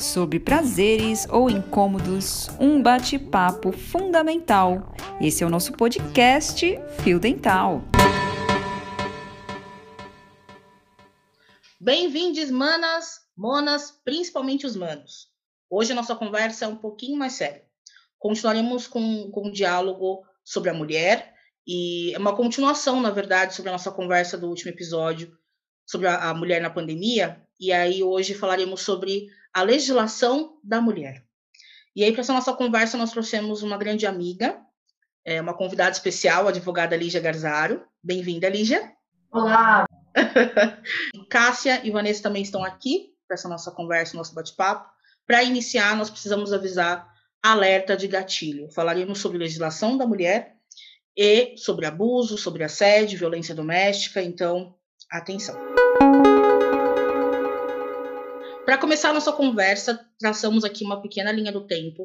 Sobre 0.00 0.40
prazeres 0.40 1.26
ou 1.28 1.50
incômodos, 1.50 2.48
um 2.58 2.82
bate-papo 2.82 3.70
fundamental. 3.70 4.94
Esse 5.20 5.44
é 5.44 5.46
o 5.46 5.50
nosso 5.50 5.72
podcast 5.74 6.64
Fio 7.02 7.20
Dental. 7.20 7.82
Bem-vindos, 11.78 12.50
manas, 12.50 13.20
monas, 13.36 13.90
principalmente 14.02 14.64
os 14.64 14.74
manos. 14.74 15.28
Hoje 15.68 15.92
a 15.92 15.94
nossa 15.94 16.16
conversa 16.16 16.64
é 16.64 16.68
um 16.68 16.76
pouquinho 16.76 17.18
mais 17.18 17.34
séria. 17.34 17.62
Continuaremos 18.18 18.86
com, 18.86 19.30
com 19.30 19.48
um 19.48 19.52
diálogo 19.52 20.24
sobre 20.42 20.70
a 20.70 20.74
mulher 20.74 21.34
e 21.66 22.14
é 22.14 22.18
uma 22.18 22.34
continuação, 22.34 23.02
na 23.02 23.10
verdade, 23.10 23.54
sobre 23.54 23.68
a 23.68 23.72
nossa 23.72 23.90
conversa 23.90 24.38
do 24.38 24.48
último 24.48 24.70
episódio 24.70 25.38
sobre 25.90 26.06
a, 26.06 26.30
a 26.30 26.34
mulher 26.34 26.62
na 26.62 26.70
pandemia. 26.70 27.42
E 27.58 27.72
aí 27.72 28.02
hoje 28.02 28.32
falaremos 28.32 28.80
sobre 28.80 29.28
a 29.52 29.62
legislação 29.62 30.58
da 30.62 30.80
mulher. 30.80 31.24
E 31.94 32.04
aí, 32.04 32.12
para 32.12 32.20
essa 32.20 32.32
nossa 32.32 32.52
conversa, 32.52 32.96
nós 32.96 33.10
trouxemos 33.10 33.62
uma 33.62 33.76
grande 33.76 34.06
amiga, 34.06 34.60
é, 35.24 35.40
uma 35.40 35.54
convidada 35.54 35.90
especial, 35.90 36.46
a 36.46 36.50
advogada 36.50 36.96
Lígia 36.96 37.20
Garzaro. 37.20 37.82
Bem-vinda, 38.02 38.48
Lígia. 38.48 38.92
Olá! 39.30 39.86
Cássia 41.28 41.80
e 41.84 41.90
Vanessa 41.90 42.22
também 42.22 42.42
estão 42.42 42.64
aqui 42.64 43.14
para 43.26 43.34
essa 43.34 43.48
nossa 43.48 43.70
conversa, 43.70 44.16
nosso 44.16 44.34
bate-papo. 44.34 44.88
Para 45.26 45.42
iniciar, 45.42 45.96
nós 45.96 46.10
precisamos 46.10 46.52
avisar 46.52 47.08
alerta 47.42 47.96
de 47.96 48.08
gatilho. 48.08 48.70
Falaremos 48.70 49.18
sobre 49.18 49.38
legislação 49.38 49.96
da 49.96 50.06
mulher 50.06 50.56
e 51.16 51.56
sobre 51.56 51.86
abuso, 51.86 52.36
sobre 52.38 52.64
assédio, 52.64 53.18
violência 53.18 53.54
doméstica. 53.54 54.22
Então, 54.22 54.74
atenção. 55.10 55.56
Para 58.70 58.78
começar 58.78 59.10
a 59.10 59.12
nossa 59.12 59.32
conversa, 59.32 59.98
traçamos 60.16 60.62
aqui 60.62 60.84
uma 60.84 61.02
pequena 61.02 61.32
linha 61.32 61.50
do 61.50 61.66
tempo 61.66 62.04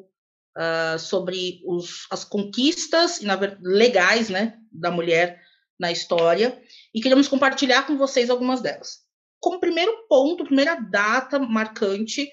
uh, 0.57 0.97
sobre 0.97 1.61
os, 1.63 2.07
as 2.09 2.23
conquistas 2.23 3.21
legais 3.61 4.29
né, 4.29 4.57
da 4.71 4.89
mulher 4.89 5.43
na 5.79 5.91
história 5.91 6.59
e 6.91 6.99
queremos 6.99 7.27
compartilhar 7.27 7.85
com 7.85 7.95
vocês 7.99 8.31
algumas 8.31 8.61
delas. 8.61 9.01
Como 9.39 9.59
primeiro 9.59 10.07
ponto, 10.09 10.43
primeira 10.43 10.73
data 10.73 11.37
marcante, 11.37 12.27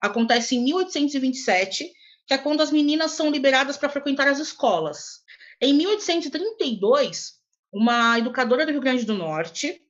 acontece 0.00 0.56
em 0.56 0.64
1827, 0.64 1.88
que 2.26 2.34
é 2.34 2.38
quando 2.38 2.62
as 2.62 2.72
meninas 2.72 3.12
são 3.12 3.30
liberadas 3.30 3.76
para 3.76 3.88
frequentar 3.88 4.26
as 4.26 4.40
escolas. 4.40 5.20
Em 5.62 5.72
1832, 5.72 7.34
uma 7.72 8.18
educadora 8.18 8.66
do 8.66 8.72
Rio 8.72 8.80
Grande 8.80 9.04
do 9.04 9.14
Norte, 9.14 9.80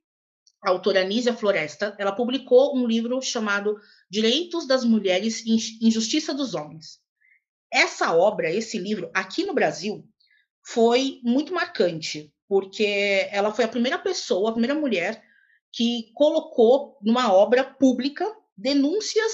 a 0.63 0.71
autora 0.71 1.05
Nísia 1.05 1.35
Floresta, 1.35 1.95
ela 1.99 2.13
publicou 2.13 2.77
um 2.77 2.87
livro 2.87 3.21
chamado 3.23 3.79
Direitos 4.11 4.67
das 4.67 4.85
Mulheres 4.85 5.45
e 5.45 5.87
Injustiça 5.87 6.35
dos 6.35 6.55
Homens. 6.55 7.01
Essa 7.73 8.15
obra, 8.15 8.51
esse 8.51 8.79
livro, 8.79 9.11
aqui 9.15 9.45
no 9.45 9.55
Brasil, 9.55 10.05
foi 10.65 11.21
muito 11.23 11.53
marcante, 11.53 12.33
porque 12.49 13.29
ela 13.31 13.53
foi 13.53 13.65
a 13.65 13.69
primeira 13.69 13.99
pessoa, 13.99 14.51
a 14.51 14.53
primeira 14.53 14.75
mulher 14.75 15.23
que 15.73 16.11
colocou 16.15 16.97
numa 17.03 17.33
obra 17.33 17.63
pública 17.63 18.27
denúncias 18.57 19.33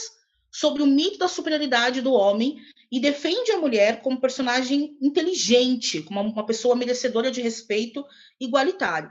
sobre 0.51 0.83
o 0.83 0.87
mito 0.87 1.19
da 1.19 1.29
superioridade 1.29 2.03
do 2.03 2.13
homem 2.13 2.59
e 2.91 3.01
defende 3.01 3.53
a 3.53 3.59
mulher 3.59 4.03
como 4.03 4.21
personagem 4.21 4.99
inteligente, 5.01 6.03
como 6.03 6.21
uma 6.21 6.45
pessoa 6.45 6.77
merecedora 6.77 7.31
de 7.31 7.41
respeito 7.41 8.05
igualitário. 8.39 9.11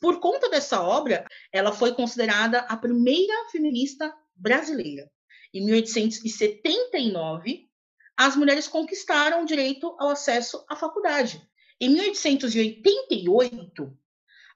Por 0.00 0.20
conta 0.20 0.48
dessa 0.48 0.82
obra, 0.82 1.26
ela 1.52 1.72
foi 1.72 1.94
considerada 1.94 2.60
a 2.60 2.76
primeira 2.76 3.48
feminista 3.50 4.14
brasileira. 4.34 5.10
Em 5.52 5.64
1879, 5.64 7.68
as 8.16 8.36
mulheres 8.36 8.66
conquistaram 8.66 9.42
o 9.42 9.46
direito 9.46 9.94
ao 9.98 10.08
acesso 10.08 10.64
à 10.68 10.76
faculdade. 10.76 11.46
Em 11.80 11.90
1888, 11.90 13.98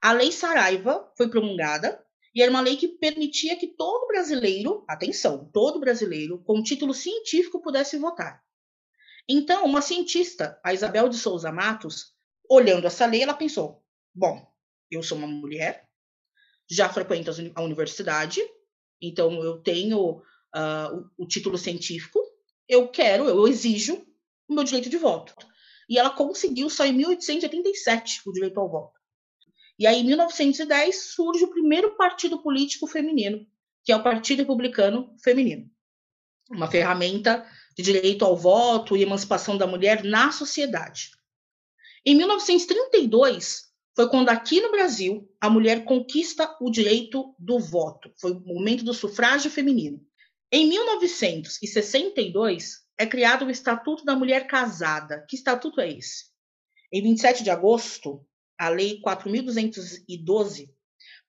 a 0.00 0.12
Lei 0.12 0.32
Saraiva 0.32 1.12
foi 1.16 1.28
promulgada 1.28 2.04
e 2.34 2.42
era 2.42 2.50
uma 2.50 2.60
lei 2.60 2.76
que 2.76 2.88
permitia 2.88 3.56
que 3.56 3.66
todo 3.66 4.06
brasileiro, 4.06 4.84
atenção, 4.88 5.50
todo 5.52 5.80
brasileiro 5.80 6.38
com 6.44 6.62
título 6.62 6.94
científico 6.94 7.60
pudesse 7.60 7.98
votar. 7.98 8.42
Então, 9.28 9.64
uma 9.64 9.82
cientista, 9.82 10.58
a 10.64 10.72
Isabel 10.72 11.08
de 11.08 11.18
Souza 11.18 11.52
Matos, 11.52 12.14
olhando 12.48 12.86
essa 12.86 13.04
lei, 13.04 13.22
ela 13.22 13.34
pensou: 13.34 13.84
bom, 14.14 14.49
eu 14.90 15.02
sou 15.02 15.18
uma 15.18 15.26
mulher, 15.26 15.88
já 16.68 16.88
frequento 16.88 17.30
a 17.54 17.62
universidade, 17.62 18.40
então 19.00 19.42
eu 19.42 19.58
tenho 19.58 20.18
uh, 20.54 21.10
o, 21.16 21.24
o, 21.24 21.26
título 21.26 21.58
científico, 21.58 22.20
eu 22.68 22.88
quero, 22.88 23.24
eu 23.28 23.48
exijo 23.48 24.06
o 24.48 24.54
meu 24.54 24.64
direito 24.64 24.88
de 24.88 24.96
voto. 24.96 25.34
E 25.88 25.98
ela 25.98 26.10
conseguiu 26.10 26.70
só 26.70 26.84
em 26.86 26.92
1887 26.92 28.22
o 28.26 28.32
direito 28.32 28.60
ao 28.60 28.70
voto. 28.70 29.00
E 29.78 29.86
aí, 29.86 30.00
em 30.00 30.04
1910, 30.04 31.14
surge 31.14 31.42
o 31.42 31.50
primeiro 31.50 31.96
partido 31.96 32.42
político 32.42 32.86
feminino, 32.86 33.46
que 33.82 33.90
é 33.90 33.96
o 33.96 34.02
Partido 34.02 34.40
Republicano 34.40 35.16
Feminino. 35.24 35.70
Uma 36.50 36.70
ferramenta 36.70 37.46
de 37.74 37.82
direito 37.82 38.24
ao 38.24 38.36
voto 38.36 38.96
e 38.96 39.02
emancipação 39.02 39.56
da 39.56 39.66
mulher 39.66 40.04
na 40.04 40.30
sociedade. 40.30 41.12
Em 42.04 42.14
1932, 42.14 43.69
foi 44.00 44.08
quando 44.08 44.30
aqui 44.30 44.62
no 44.62 44.70
Brasil 44.70 45.30
a 45.38 45.50
mulher 45.50 45.84
conquista 45.84 46.56
o 46.58 46.70
direito 46.70 47.34
do 47.38 47.58
voto. 47.58 48.10
Foi 48.18 48.32
o 48.32 48.40
momento 48.40 48.82
do 48.82 48.94
sufrágio 48.94 49.50
feminino. 49.50 50.00
Em 50.50 50.66
1962 50.70 52.78
é 52.96 53.04
criado 53.04 53.44
o 53.44 53.50
Estatuto 53.50 54.02
da 54.02 54.16
Mulher 54.16 54.46
Casada. 54.46 55.22
Que 55.28 55.36
estatuto 55.36 55.82
é 55.82 55.92
esse? 55.92 56.30
Em 56.90 57.02
27 57.02 57.44
de 57.44 57.50
agosto, 57.50 58.26
a 58.58 58.70
Lei 58.70 59.02
4.212 59.02 60.70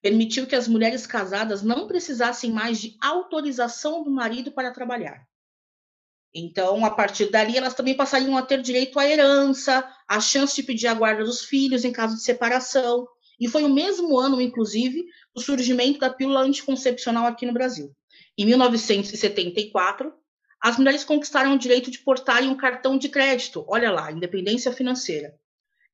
permitiu 0.01 0.47
que 0.47 0.55
as 0.55 0.69
mulheres 0.69 1.05
casadas 1.05 1.61
não 1.61 1.87
precisassem 1.87 2.53
mais 2.53 2.79
de 2.79 2.95
autorização 3.01 4.01
do 4.01 4.09
marido 4.09 4.53
para 4.53 4.71
trabalhar. 4.71 5.27
Então, 6.33 6.85
a 6.85 6.89
partir 6.89 7.29
dali, 7.29 7.57
elas 7.57 7.73
também 7.73 7.95
passariam 7.95 8.37
a 8.37 8.41
ter 8.41 8.61
direito 8.61 8.97
à 8.97 9.07
herança, 9.07 9.87
a 10.07 10.19
chance 10.21 10.55
de 10.55 10.63
pedir 10.63 10.87
a 10.87 10.93
guarda 10.93 11.23
dos 11.23 11.43
filhos 11.43 11.83
em 11.83 11.91
caso 11.91 12.15
de 12.15 12.23
separação. 12.23 13.05
E 13.39 13.47
foi 13.47 13.63
o 13.63 13.69
mesmo 13.69 14.17
ano, 14.17 14.39
inclusive, 14.39 15.05
o 15.35 15.41
surgimento 15.41 15.99
da 15.99 16.09
pílula 16.09 16.41
anticoncepcional 16.41 17.25
aqui 17.25 17.45
no 17.45 17.53
Brasil. 17.53 17.93
Em 18.37 18.45
1974, 18.45 20.13
as 20.61 20.77
mulheres 20.77 21.03
conquistaram 21.03 21.55
o 21.55 21.57
direito 21.57 21.91
de 21.91 21.99
portarem 21.99 22.49
um 22.49 22.55
cartão 22.55 22.97
de 22.97 23.09
crédito. 23.09 23.65
Olha 23.67 23.91
lá, 23.91 24.11
independência 24.11 24.71
financeira. 24.71 25.35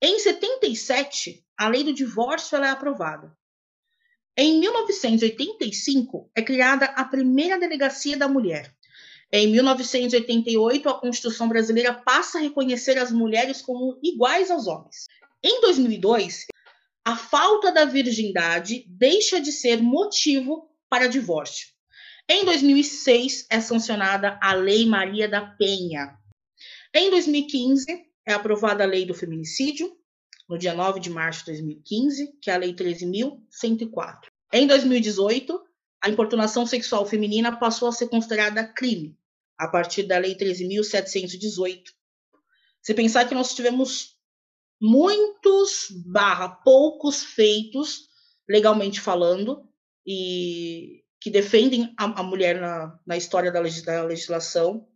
Em 0.01 0.19
77, 0.19 1.43
a 1.57 1.67
lei 1.67 1.83
do 1.83 1.93
divórcio 1.93 2.57
é 2.57 2.69
aprovada. 2.69 3.35
Em 4.37 4.59
1985, 4.59 6.29
é 6.35 6.43
criada 6.43 6.85
a 6.85 7.03
primeira 7.03 7.57
delegacia 7.57 8.15
da 8.15 8.27
mulher, 8.27 8.71
em 9.31 9.47
1988, 9.47 10.87
a 10.87 10.99
Constituição 10.99 11.49
brasileira 11.49 11.93
passa 11.93 12.37
a 12.37 12.41
reconhecer 12.41 12.97
as 12.97 13.11
mulheres 13.11 13.61
como 13.61 13.99
iguais 14.01 14.49
aos 14.49 14.67
homens. 14.67 15.05
Em 15.43 15.59
2002, 15.61 16.45
a 17.05 17.15
falta 17.15 17.71
da 17.71 17.85
virgindade 17.85 18.85
deixa 18.87 19.39
de 19.39 19.51
ser 19.51 19.81
motivo 19.81 20.69
para 20.89 21.07
divórcio. 21.07 21.67
Em 22.29 22.45
2006, 22.45 23.47
é 23.49 23.59
sancionada 23.59 24.37
a 24.41 24.53
Lei 24.53 24.85
Maria 24.85 25.27
da 25.27 25.41
Penha. 25.41 26.17
Em 26.93 27.09
2015, 27.09 27.85
é 28.25 28.33
aprovada 28.33 28.83
a 28.83 28.87
Lei 28.87 29.05
do 29.05 29.13
Feminicídio, 29.13 29.95
no 30.49 30.57
dia 30.57 30.73
9 30.73 30.99
de 30.99 31.09
março 31.09 31.41
de 31.41 31.51
2015, 31.51 32.33
que 32.41 32.49
é 32.49 32.53
a 32.53 32.57
Lei 32.57 32.73
13.104. 32.73 34.27
Em 34.53 34.65
2018, 34.65 35.66
a 36.07 36.09
importunação 36.09 36.65
sexual 36.65 37.05
feminina 37.05 37.57
passou 37.57 37.89
a 37.89 37.91
ser 37.91 38.07
considerada 38.07 38.65
crime, 38.65 39.13
a 39.57 39.67
partir 39.67 40.03
da 40.03 40.17
Lei 40.17 40.35
13.718. 40.37 41.83
Se 42.81 42.93
pensar 42.93 43.27
que 43.27 43.35
nós 43.35 43.53
tivemos 43.53 44.15
muitos 44.79 45.87
barra 46.05 46.47
poucos 46.47 47.23
feitos, 47.23 48.07
legalmente 48.47 49.01
falando, 49.01 49.67
e 50.05 51.03
que 51.19 51.29
defendem 51.29 51.93
a, 51.99 52.21
a 52.21 52.23
mulher 52.23 52.61
na, 52.61 52.97
na 53.05 53.17
história 53.17 53.51
da, 53.51 53.61
da 53.61 54.03
legislação, 54.03 54.87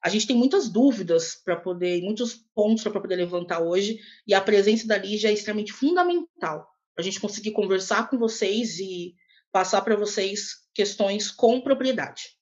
a 0.00 0.08
gente 0.08 0.28
tem 0.28 0.36
muitas 0.36 0.68
dúvidas 0.68 1.34
para 1.34 1.56
poder, 1.56 2.00
muitos 2.00 2.34
pontos 2.54 2.84
para 2.84 3.00
poder 3.00 3.16
levantar 3.16 3.58
hoje, 3.58 3.98
e 4.24 4.32
a 4.32 4.40
presença 4.40 4.86
da 4.86 4.96
Lígia 4.96 5.30
é 5.30 5.32
extremamente 5.32 5.72
fundamental 5.72 6.64
para 6.94 7.02
a 7.02 7.02
gente 7.02 7.18
conseguir 7.18 7.50
conversar 7.50 8.08
com 8.08 8.16
vocês 8.16 8.78
e 8.78 9.16
passar 9.52 9.82
para 9.82 9.96
vocês 9.96 10.60
questões 10.74 11.30
com 11.30 11.60
propriedade. 11.60 12.38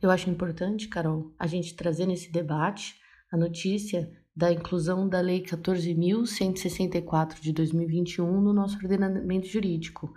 Eu 0.00 0.10
acho 0.10 0.28
importante, 0.28 0.88
Carol, 0.88 1.34
a 1.38 1.46
gente 1.46 1.74
trazer 1.74 2.06
nesse 2.06 2.30
debate 2.30 2.94
a 3.32 3.36
notícia 3.36 4.10
da 4.34 4.52
inclusão 4.52 5.08
da 5.08 5.20
Lei 5.20 5.42
14.164 5.42 7.40
de 7.40 7.52
2021 7.52 8.40
no 8.40 8.52
nosso 8.52 8.76
ordenamento 8.76 9.46
jurídico, 9.46 10.12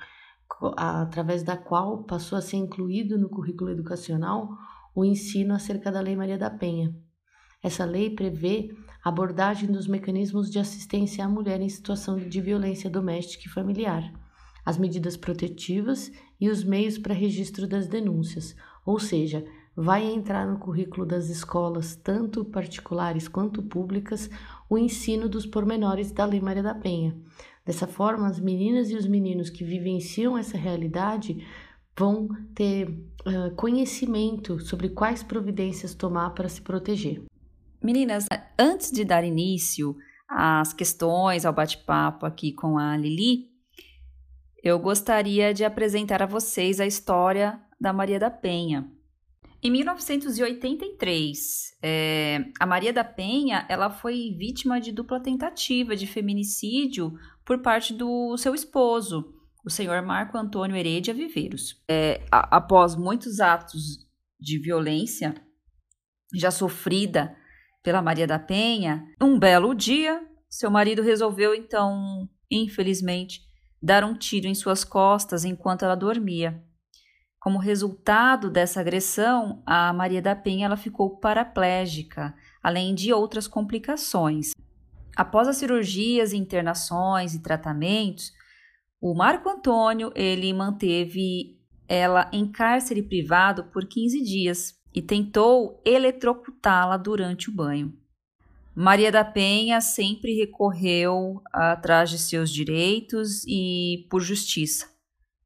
através 0.75 1.41
da 1.43 1.55
qual 1.55 2.03
passou 2.03 2.37
a 2.37 2.41
ser 2.41 2.57
incluído 2.57 3.17
no 3.17 3.29
currículo 3.29 3.71
educacional 3.71 4.49
o 4.93 5.05
ensino 5.05 5.53
acerca 5.53 5.89
da 5.89 6.01
Lei 6.01 6.17
Maria 6.17 6.37
da 6.37 6.49
Penha. 6.49 6.93
Essa 7.63 7.85
lei 7.85 8.09
prevê 8.09 8.75
a 9.03 9.09
abordagem 9.09 9.71
dos 9.71 9.87
mecanismos 9.87 10.49
de 10.49 10.59
assistência 10.59 11.23
à 11.23 11.29
mulher 11.29 11.61
em 11.61 11.69
situação 11.69 12.17
de 12.17 12.41
violência 12.41 12.89
doméstica 12.89 13.45
e 13.47 13.51
familiar, 13.51 14.11
as 14.69 14.77
medidas 14.77 15.17
protetivas 15.17 16.11
e 16.39 16.47
os 16.47 16.63
meios 16.63 16.95
para 16.99 17.11
registro 17.11 17.67
das 17.67 17.87
denúncias, 17.87 18.55
ou 18.85 18.99
seja, 18.99 19.43
vai 19.75 20.05
entrar 20.05 20.45
no 20.45 20.59
currículo 20.59 21.07
das 21.07 21.27
escolas, 21.27 21.95
tanto 21.95 22.45
particulares 22.45 23.27
quanto 23.27 23.63
públicas, 23.63 24.29
o 24.69 24.77
ensino 24.77 25.27
dos 25.27 25.47
pormenores 25.47 26.11
da 26.11 26.23
Lei 26.23 26.39
Maria 26.39 26.61
da 26.61 26.75
Penha. 26.75 27.17
Dessa 27.65 27.87
forma, 27.87 28.27
as 28.27 28.39
meninas 28.39 28.91
e 28.91 28.95
os 28.95 29.07
meninos 29.07 29.49
que 29.49 29.63
vivenciam 29.63 30.37
essa 30.37 30.55
realidade 30.55 31.43
vão 31.97 32.29
ter 32.53 32.89
uh, 32.89 33.55
conhecimento 33.55 34.59
sobre 34.59 34.89
quais 34.89 35.23
providências 35.23 35.95
tomar 35.95 36.29
para 36.35 36.47
se 36.47 36.61
proteger. 36.61 37.23
Meninas, 37.83 38.27
antes 38.57 38.91
de 38.91 39.03
dar 39.03 39.23
início 39.23 39.95
às 40.27 40.73
questões, 40.73 41.43
ao 41.43 41.53
bate-papo 41.53 42.27
aqui 42.27 42.53
com 42.53 42.77
a 42.77 42.95
Lili, 42.95 43.49
eu 44.63 44.77
gostaria 44.79 45.53
de 45.53 45.63
apresentar 45.63 46.21
a 46.21 46.25
vocês 46.25 46.79
a 46.79 46.85
história 46.85 47.59
da 47.79 47.93
Maria 47.93 48.19
da 48.19 48.29
Penha. 48.29 48.89
Em 49.61 49.71
1983, 49.71 51.77
é, 51.83 52.45
a 52.59 52.65
Maria 52.65 52.93
da 52.93 53.03
Penha 53.03 53.65
ela 53.67 53.89
foi 53.89 54.35
vítima 54.37 54.79
de 54.79 54.91
dupla 54.91 55.19
tentativa 55.19 55.95
de 55.95 56.07
feminicídio 56.07 57.13
por 57.45 57.61
parte 57.61 57.93
do 57.93 58.37
seu 58.37 58.55
esposo, 58.55 59.33
o 59.65 59.69
senhor 59.69 60.01
Marco 60.01 60.37
Antônio 60.37 60.77
Heredia 60.77 61.13
Viveiros. 61.13 61.81
É, 61.89 62.25
a, 62.31 62.57
após 62.57 62.95
muitos 62.95 63.41
atos 63.41 64.07
de 64.39 64.57
violência 64.59 65.35
já 66.33 66.51
sofrida 66.51 67.35
pela 67.83 68.01
Maria 68.01 68.27
da 68.27 68.39
Penha, 68.39 69.03
um 69.21 69.37
belo 69.37 69.73
dia, 69.73 70.21
seu 70.49 70.71
marido 70.71 71.01
resolveu 71.01 71.53
então, 71.53 72.29
infelizmente, 72.49 73.41
dar 73.81 74.03
um 74.03 74.13
tiro 74.13 74.47
em 74.47 74.55
suas 74.55 74.83
costas 74.83 75.45
enquanto 75.45 75.83
ela 75.83 75.95
dormia. 75.95 76.63
Como 77.39 77.57
resultado 77.57 78.49
dessa 78.49 78.81
agressão, 78.81 79.63
a 79.65 79.93
Maria 79.93 80.21
da 80.21 80.35
Penha 80.35 80.65
ela 80.65 80.75
ficou 80.75 81.17
paraplégica, 81.17 82.35
além 82.61 82.93
de 82.93 83.13
outras 83.13 83.47
complicações. 83.47 84.51
Após 85.15 85.47
as 85.47 85.57
cirurgias, 85.57 86.33
internações 86.33 87.33
e 87.33 87.41
tratamentos, 87.41 88.31
o 89.01 89.13
Marco 89.13 89.49
Antônio 89.49 90.11
ele 90.15 90.51
manteve 90.53 91.57
ela 91.87 92.29
em 92.33 92.51
cárcere 92.51 93.01
privado 93.01 93.63
por 93.65 93.87
15 93.87 94.21
dias 94.21 94.75
e 94.93 95.01
tentou 95.01 95.81
eletrocutá-la 95.85 96.97
durante 96.97 97.49
o 97.49 97.53
banho. 97.53 97.97
Maria 98.81 99.11
da 99.11 99.25
Penha 99.25 99.81
sempre 99.81 100.37
recorreu 100.37 101.41
atrás 101.51 102.09
de 102.09 102.17
seus 102.17 102.49
direitos 102.49 103.43
e 103.45 104.07
por 104.09 104.21
justiça. 104.21 104.89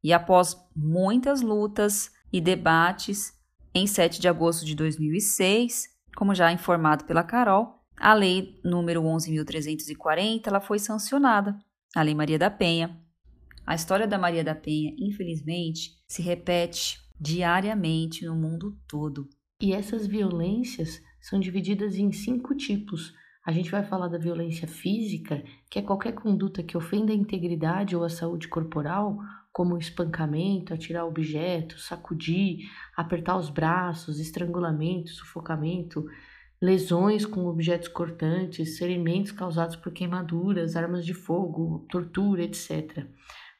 E 0.04 0.14
após 0.14 0.56
muitas 0.76 1.42
lutas 1.42 2.12
e 2.32 2.40
debates, 2.40 3.34
em 3.74 3.88
7 3.88 4.22
de 4.22 4.28
agosto 4.28 4.64
de 4.64 4.76
2006, 4.76 5.90
como 6.16 6.36
já 6.36 6.52
informado 6.52 7.06
pela 7.06 7.24
Carol, 7.24 7.80
a 7.98 8.14
lei 8.14 8.60
número 8.64 9.02
11.340 9.02 10.46
ela 10.46 10.62
foi 10.62 10.78
sancionada, 10.78 11.58
a 11.96 12.04
Lei 12.04 12.14
Maria 12.14 12.38
da 12.38 12.52
Penha. 12.52 13.02
A 13.66 13.74
história 13.74 14.06
da 14.06 14.20
Maria 14.20 14.44
da 14.44 14.54
Penha, 14.54 14.94
infelizmente, 14.96 15.96
se 16.08 16.22
repete 16.22 17.00
diariamente 17.20 18.26
no 18.26 18.36
mundo 18.36 18.78
todo. 18.88 19.28
E 19.60 19.74
essas 19.74 20.06
violências 20.06 21.02
são 21.20 21.40
divididas 21.40 21.96
em 21.96 22.12
cinco 22.12 22.54
tipos. 22.54 23.12
A 23.45 23.51
gente 23.51 23.69
vai 23.69 23.84
falar 23.84 24.07
da 24.07 24.18
violência 24.18 24.68
física, 24.68 25.44
que 25.69 25.78
é 25.78 25.81
qualquer 25.81 26.13
conduta 26.13 26.63
que 26.63 26.78
ofenda 26.78 27.12
a 27.12 27.16
integridade 27.16 27.94
ou 27.94 28.06
a 28.06 28.10
saúde 28.10 28.48
corporal, 28.48 29.19
como 29.51 29.78
espancamento, 29.78 30.74
atirar 30.74 31.06
objetos, 31.06 31.86
sacudir, 31.86 32.69
apertar 32.95 33.38
os 33.38 33.50
braços, 33.50 34.18
estrangulamento, 34.18 35.10
sufocamento, 35.10 36.06
lesões 36.62 37.25
com 37.25 37.45
objetos 37.45 37.90
cortantes, 37.90 38.80
ferimentos 38.80 39.34
causados 39.34 39.75
por 39.75 39.92
queimaduras, 39.92 40.78
armas 40.78 41.06
de 41.06 41.13
fogo, 41.13 41.86
tortura, 41.89 42.44
etc. 42.44 43.06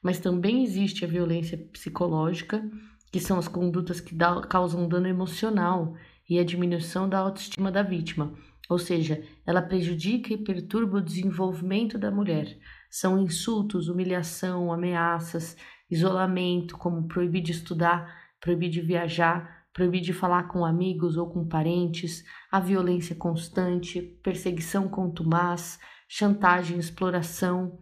Mas 0.02 0.18
também 0.18 0.64
existe 0.64 1.04
a 1.04 1.08
violência 1.08 1.58
psicológica, 1.72 2.66
que 3.12 3.20
são 3.20 3.38
as 3.38 3.46
condutas 3.46 4.00
que 4.00 4.16
causam 4.48 4.88
dano 4.88 5.06
emocional 5.06 5.94
e 6.28 6.38
a 6.38 6.44
diminuição 6.44 7.06
da 7.06 7.18
autoestima 7.18 7.70
da 7.70 7.82
vítima, 7.82 8.34
ou 8.68 8.78
seja, 8.78 9.22
ela 9.46 9.60
prejudica 9.60 10.32
e 10.32 10.38
perturba 10.38 10.98
o 10.98 11.02
desenvolvimento 11.02 11.98
da 11.98 12.10
mulher. 12.10 12.58
São 12.90 13.18
insultos, 13.18 13.88
humilhação, 13.88 14.72
ameaças, 14.72 15.56
isolamento, 15.90 16.76
como 16.78 17.06
proibir 17.06 17.42
de 17.42 17.52
estudar, 17.52 18.12
proibir 18.40 18.70
de 18.70 18.80
viajar, 18.80 19.64
proibir 19.72 20.00
de 20.00 20.12
falar 20.12 20.44
com 20.44 20.64
amigos 20.64 21.16
ou 21.16 21.28
com 21.28 21.46
parentes, 21.46 22.24
a 22.50 22.60
violência 22.60 23.14
constante, 23.14 24.00
perseguição 24.22 24.88
contumaz, 24.88 25.78
chantagem, 26.08 26.78
exploração, 26.78 27.78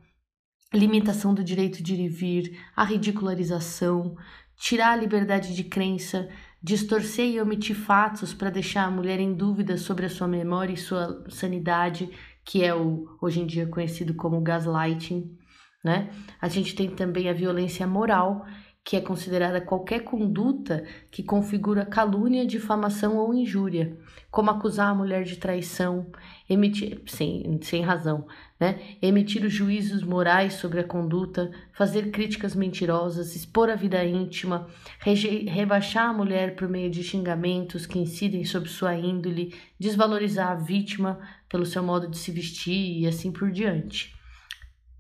limitação 0.73 1.35
do 1.35 1.45
direito 1.45 1.83
de 1.83 1.95
ir 1.95 2.07
e 2.07 2.09
vir, 2.09 2.61
a 2.75 2.83
ridicularização, 2.83 4.17
tirar 4.57 4.93
a 4.93 4.97
liberdade 4.97 5.55
de 5.55 5.65
crença, 5.65 6.29
distorcer 6.63 7.27
e 7.27 7.41
omitir 7.41 7.75
fatos 7.75 8.33
para 8.33 8.51
deixar 8.51 8.85
a 8.85 8.91
mulher 8.91 9.19
em 9.19 9.35
dúvida 9.35 9.77
sobre 9.77 10.07
a 10.07 10.11
sua 10.11 10.29
memória 10.29 10.73
e 10.73 10.77
sua 10.77 11.25
sanidade, 11.29 12.09
que 12.45 12.63
é 12.63 12.75
o 12.75 13.17
hoje 13.21 13.41
em 13.41 13.47
dia 13.47 13.67
conhecido 13.67 14.15
como 14.15 14.41
gaslighting, 14.41 15.37
né? 15.85 16.11
A 16.41 16.49
gente 16.49 16.75
tem 16.75 16.89
também 16.91 17.29
a 17.29 17.33
violência 17.33 17.87
moral, 17.87 18.47
que 18.85 18.97
é 18.97 19.01
considerada 19.01 19.61
qualquer 19.61 20.01
conduta 20.01 20.85
que 21.11 21.23
configura 21.23 21.87
calúnia, 21.87 22.45
difamação 22.45 23.17
ou 23.17 23.33
injúria, 23.33 23.97
como 24.29 24.51
acusar 24.51 24.89
a 24.89 24.95
mulher 24.95 25.23
de 25.23 25.37
traição, 25.37 26.11
emitir 26.51 27.01
sem, 27.07 27.61
sem 27.63 27.83
razão, 27.83 28.27
né? 28.59 28.81
Emitir 29.01 29.45
os 29.45 29.53
juízos 29.53 30.03
morais 30.03 30.55
sobre 30.55 30.81
a 30.81 30.85
conduta, 30.85 31.53
fazer 31.73 32.11
críticas 32.11 32.57
mentirosas, 32.57 33.37
expor 33.37 33.71
a 33.71 33.77
vida 33.77 34.05
íntima, 34.05 34.67
rebaixar 35.47 36.11
a 36.11 36.13
mulher 36.13 36.57
por 36.57 36.69
meio 36.69 36.91
de 36.91 37.05
xingamentos 37.05 37.87
que 37.87 38.01
incidem 38.01 38.45
sobre 38.45 38.69
sua 38.69 38.97
índole, 38.97 39.55
desvalorizar 39.79 40.51
a 40.51 40.57
vítima 40.57 41.21
pelo 41.49 41.65
seu 41.65 41.85
modo 41.85 42.09
de 42.09 42.19
se 42.19 42.33
vestir 42.33 42.99
e 42.99 43.07
assim 43.07 43.31
por 43.31 43.51
diante. 43.53 44.13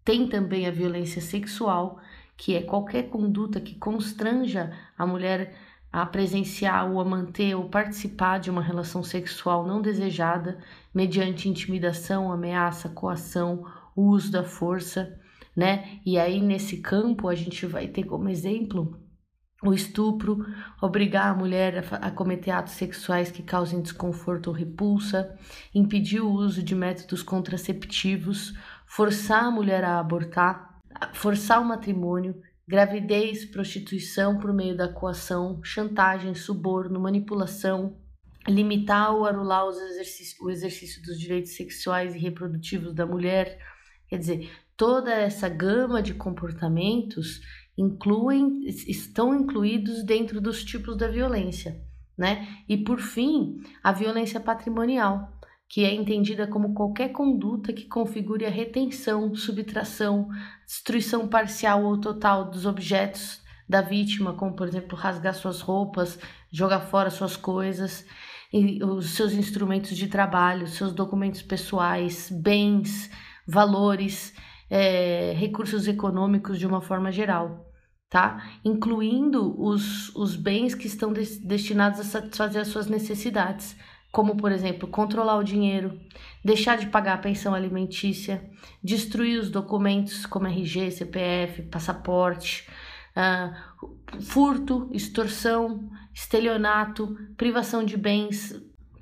Tem 0.05 0.29
também 0.29 0.67
a 0.67 0.71
violência 0.71 1.21
sexual, 1.21 2.01
que 2.43 2.57
é 2.57 2.61
qualquer 2.61 3.05
conduta 3.05 3.61
que 3.61 3.77
constranja 3.77 4.77
a 4.99 5.07
mulher 5.07 5.55
a 5.93 6.05
presenciar 6.05 6.91
ou 6.91 7.01
a 7.01 7.05
manter 7.05 7.55
ou 7.55 7.69
participar 7.69 8.41
de 8.41 8.51
uma 8.51 8.61
relação 8.61 9.01
sexual 9.01 9.65
não 9.65 9.81
desejada 9.81 10.59
mediante 10.93 11.49
intimidação, 11.49 12.33
ameaça, 12.33 12.89
coação, 12.89 13.65
uso 13.95 14.33
da 14.33 14.43
força, 14.43 15.17
né? 15.55 16.01
E 16.05 16.19
aí 16.19 16.41
nesse 16.41 16.79
campo 16.79 17.29
a 17.29 17.35
gente 17.37 17.65
vai 17.65 17.87
ter 17.87 18.03
como 18.03 18.29
exemplo 18.29 19.01
o 19.63 19.73
estupro, 19.73 20.45
obrigar 20.81 21.29
a 21.29 21.35
mulher 21.37 21.85
a, 21.93 22.11
cometer 22.11 22.51
atos 22.51 22.73
sexuais 22.73 23.31
que 23.31 23.45
causem 23.45 23.81
desconforto 23.81 24.49
ou 24.49 24.53
repulsa, 24.53 25.39
impedir 25.73 26.21
o 26.21 26.33
uso 26.33 26.61
de 26.61 26.75
métodos 26.75 27.23
contraceptivos, 27.23 28.53
forçar 28.85 29.45
a 29.45 29.51
mulher 29.53 29.85
a 29.85 30.01
abortar, 30.01 30.72
forçar 31.13 31.61
o 31.61 31.65
matrimônio, 31.65 32.41
gravidez, 32.67 33.45
prostituição 33.45 34.39
por 34.39 34.53
meio 34.53 34.77
da 34.77 34.89
coação, 34.89 35.61
chantagem, 35.63 36.35
suborno, 36.35 37.01
manipulação, 37.01 37.97
limitar 38.49 39.15
ou 39.15 39.27
anular 39.27 39.67
o 39.67 39.71
exercício 40.51 41.03
dos 41.03 41.19
direitos 41.19 41.53
sexuais 41.55 42.15
e 42.15 42.19
reprodutivos 42.19 42.95
da 42.95 43.07
mulher. 43.07 43.59
Quer 44.09 44.19
dizer, 44.19 44.51
toda 44.77 45.13
essa 45.13 45.49
gama 45.49 46.03
de 46.03 46.15
comportamentos 46.15 47.41
incluem, 47.77 48.65
estão 48.67 49.35
incluídos 49.35 50.05
dentro 50.05 50.41
dos 50.41 50.65
tipos 50.65 50.97
da 50.97 51.09
violência, 51.09 51.81
né? 52.17 52.47
E 52.69 52.77
por 52.77 53.01
fim, 53.01 53.61
a 53.83 53.93
violência 53.93 54.41
patrimonial, 54.41 55.33
que 55.73 55.87
é 55.87 55.95
entendida 55.95 56.47
como 56.47 56.75
qualquer 56.75 57.12
conduta 57.12 57.73
que 57.73 57.87
configure 57.87 58.45
a 58.45 58.50
retenção, 58.50 59.35
subtração, 59.35 60.29
destruição 60.67 61.26
parcial 61.26 61.83
ou 61.85 61.99
total 61.99 62.50
dos 62.50 62.67
objetos 62.67 63.41
da 63.67 63.81
vítima, 63.81 64.35
como 64.35 64.55
por 64.55 64.69
exemplo 64.69 64.99
rasgar 64.99 65.33
suas 65.33 65.62
roupas, 65.62 66.19
jogar 66.52 66.81
fora 66.81 67.09
suas 67.09 67.38
coisas, 67.38 68.05
os 68.83 69.12
seus 69.12 69.33
instrumentos 69.33 69.97
de 69.97 70.09
trabalho, 70.09 70.67
seus 70.67 70.93
documentos 70.93 71.41
pessoais, 71.41 72.31
bens, 72.31 73.11
valores, 73.49 74.35
é, 74.69 75.33
recursos 75.35 75.88
econômicos 75.88 76.59
de 76.59 76.67
uma 76.67 76.83
forma 76.83 77.11
geral. 77.11 77.67
tá? 78.11 78.45
Incluindo 78.62 79.59
os, 79.59 80.14
os 80.14 80.37
bens 80.37 80.75
que 80.75 80.87
estão 80.87 81.14
des 81.14 81.38
destinados 81.38 81.99
a 81.99 82.05
satisfazer 82.05 82.61
as 82.61 82.69
suas 82.69 82.88
necessidades, 82.88 83.75
como, 84.12 84.37
por 84.37 84.52
exemplo, 84.52 84.87
controlar 84.87 85.38
o 85.38 85.42
dinheiro, 85.42 85.99
deixar 86.45 86.76
de 86.76 86.87
pagar 86.87 87.14
a 87.14 87.19
pensão 87.19 87.54
alimentícia, 87.54 88.45
destruir 88.85 89.40
os 89.40 89.50
documentos 89.50 90.26
como 90.26 90.47
RG, 90.47 90.90
CPF, 90.90 91.62
passaporte, 91.62 92.69
uh, 93.16 94.21
furto, 94.21 94.90
extorsão, 94.92 95.90
estelionato, 96.12 97.16
privação 97.38 97.83
de 97.83 97.97
bens, 97.97 98.54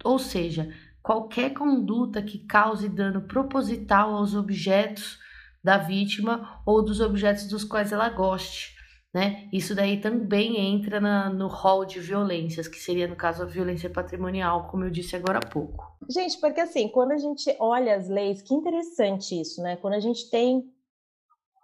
ou 0.04 0.16
seja, 0.16 0.72
qualquer 1.02 1.54
conduta 1.54 2.22
que 2.22 2.38
cause 2.46 2.88
dano 2.88 3.22
proposital 3.22 4.14
aos 4.14 4.36
objetos 4.36 5.18
da 5.62 5.76
vítima 5.76 6.62
ou 6.64 6.84
dos 6.84 7.00
objetos 7.00 7.48
dos 7.48 7.64
quais 7.64 7.90
ela 7.90 8.08
goste 8.08 8.79
né? 9.12 9.48
Isso 9.52 9.74
daí 9.74 10.00
também 10.00 10.56
entra 10.72 11.00
na, 11.00 11.28
no 11.28 11.48
rol 11.48 11.84
de 11.84 11.98
violências, 11.98 12.68
que 12.68 12.78
seria, 12.78 13.08
no 13.08 13.16
caso, 13.16 13.42
a 13.42 13.46
violência 13.46 13.90
patrimonial, 13.90 14.68
como 14.68 14.84
eu 14.84 14.90
disse 14.90 15.16
agora 15.16 15.38
há 15.38 15.48
pouco. 15.48 15.84
Gente, 16.08 16.38
porque 16.38 16.60
assim, 16.60 16.88
quando 16.88 17.12
a 17.12 17.18
gente 17.18 17.54
olha 17.58 17.96
as 17.96 18.08
leis, 18.08 18.40
que 18.40 18.54
interessante 18.54 19.40
isso, 19.40 19.60
né? 19.62 19.76
Quando 19.76 19.94
a 19.94 20.00
gente 20.00 20.30
tem. 20.30 20.72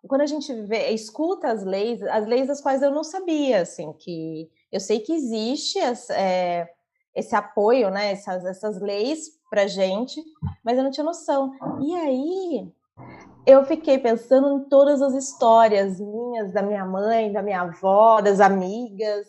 Quando 0.08 0.20
a 0.20 0.26
gente 0.26 0.52
vê, 0.62 0.90
escuta 0.90 1.48
as 1.48 1.64
leis, 1.64 2.00
as 2.02 2.26
leis 2.26 2.46
das 2.46 2.60
quais 2.60 2.80
eu 2.80 2.92
não 2.92 3.02
sabia, 3.02 3.62
assim, 3.62 3.92
que 3.94 4.48
eu 4.70 4.78
sei 4.78 5.00
que 5.00 5.12
existe 5.12 5.80
as, 5.80 6.10
é, 6.10 6.68
esse 7.14 7.34
apoio, 7.34 7.90
né? 7.90 8.12
Essas, 8.12 8.44
essas 8.44 8.80
leis 8.80 9.36
pra 9.48 9.66
gente, 9.66 10.22
mas 10.64 10.76
eu 10.76 10.84
não 10.84 10.90
tinha 10.90 11.04
noção. 11.04 11.52
E 11.80 11.94
aí, 11.94 12.72
eu 13.46 13.64
fiquei 13.64 13.96
pensando 13.96 14.58
em 14.58 14.68
todas 14.68 15.00
as 15.00 15.14
histórias 15.14 16.00
minhas, 16.00 16.52
da 16.52 16.62
minha 16.62 16.84
mãe, 16.84 17.32
da 17.32 17.42
minha 17.42 17.60
avó, 17.60 18.20
das 18.20 18.40
amigas, 18.40 19.28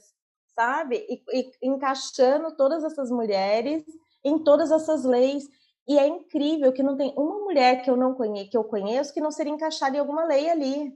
sabe? 0.55 1.05
E, 1.07 1.23
e, 1.39 1.51
encaixando 1.61 2.55
todas 2.57 2.83
essas 2.83 3.11
mulheres 3.11 3.83
em 4.25 4.39
todas 4.39 4.71
essas 4.71 5.05
leis. 5.05 5.47
E 5.87 5.99
é 5.99 6.07
incrível 6.07 6.73
que 6.73 6.81
não 6.81 6.97
tem 6.97 7.13
uma 7.15 7.39
mulher 7.39 7.83
que 7.83 7.89
eu 7.89 7.95
não 7.95 8.15
conheço, 8.15 8.49
que 8.49 8.57
eu 8.57 8.63
conheço 8.63 9.13
que 9.13 9.21
não 9.21 9.31
seria 9.31 9.53
encaixada 9.53 9.95
em 9.95 9.99
alguma 9.99 10.25
lei 10.25 10.49
ali. 10.49 10.91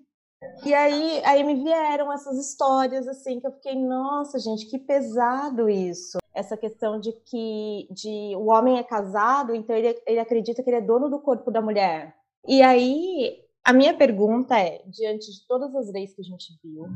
E 0.65 0.73
aí, 0.73 1.21
aí 1.23 1.43
me 1.43 1.63
vieram 1.63 2.11
essas 2.11 2.37
histórias 2.39 3.07
assim 3.07 3.39
que 3.39 3.45
eu 3.45 3.51
fiquei, 3.51 3.75
nossa, 3.75 4.39
gente, 4.39 4.65
que 4.65 4.79
pesado 4.79 5.69
isso. 5.69 6.17
Essa 6.33 6.57
questão 6.57 6.99
de 6.99 7.13
que 7.13 7.87
de, 7.91 8.35
o 8.35 8.49
homem 8.49 8.79
é 8.79 8.83
casado, 8.83 9.53
então 9.53 9.75
ele, 9.75 10.01
ele 10.07 10.19
acredita 10.19 10.63
que 10.63 10.69
ele 10.71 10.77
é 10.77 10.81
dono 10.81 11.07
do 11.07 11.19
corpo 11.19 11.51
da 11.51 11.61
mulher. 11.61 12.15
E 12.47 12.61
aí, 12.61 13.39
a 13.63 13.71
minha 13.71 13.95
pergunta 13.95 14.57
é, 14.59 14.83
diante 14.87 15.31
de 15.31 15.45
todas 15.47 15.75
as 15.75 15.91
leis 15.91 16.13
que 16.13 16.21
a 16.21 16.25
gente 16.25 16.47
viu, 16.63 16.87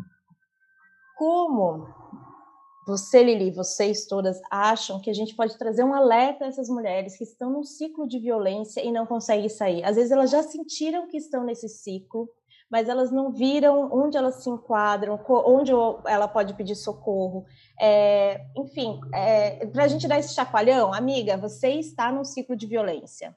como 1.17 1.87
você, 2.87 3.23
Lili, 3.23 3.49
vocês 3.51 4.05
todas 4.05 4.39
acham 4.51 4.99
que 4.99 5.09
a 5.09 5.13
gente 5.13 5.35
pode 5.35 5.57
trazer 5.57 5.83
um 5.83 5.93
alerta 5.93 6.45
a 6.45 6.47
essas 6.47 6.69
mulheres 6.69 7.17
que 7.17 7.23
estão 7.23 7.49
num 7.49 7.63
ciclo 7.63 8.07
de 8.07 8.19
violência 8.19 8.83
e 8.83 8.91
não 8.91 9.05
conseguem 9.05 9.49
sair? 9.49 9.83
Às 9.83 9.95
vezes 9.95 10.11
elas 10.11 10.29
já 10.29 10.43
sentiram 10.43 11.07
que 11.07 11.17
estão 11.17 11.43
nesse 11.43 11.67
ciclo, 11.67 12.29
mas 12.69 12.87
elas 12.87 13.11
não 13.11 13.31
viram 13.31 13.89
onde 13.91 14.17
elas 14.17 14.43
se 14.43 14.49
enquadram, 14.49 15.19
onde 15.27 15.71
ela 16.05 16.27
pode 16.27 16.53
pedir 16.53 16.75
socorro. 16.75 17.45
É, 17.79 18.45
enfim, 18.55 18.99
é, 19.13 19.65
para 19.65 19.85
a 19.85 19.87
gente 19.87 20.07
dar 20.07 20.19
esse 20.19 20.35
chacoalhão, 20.35 20.93
amiga, 20.93 21.37
você 21.37 21.69
está 21.69 22.11
num 22.11 22.23
ciclo 22.23 22.55
de 22.55 22.67
violência. 22.67 23.35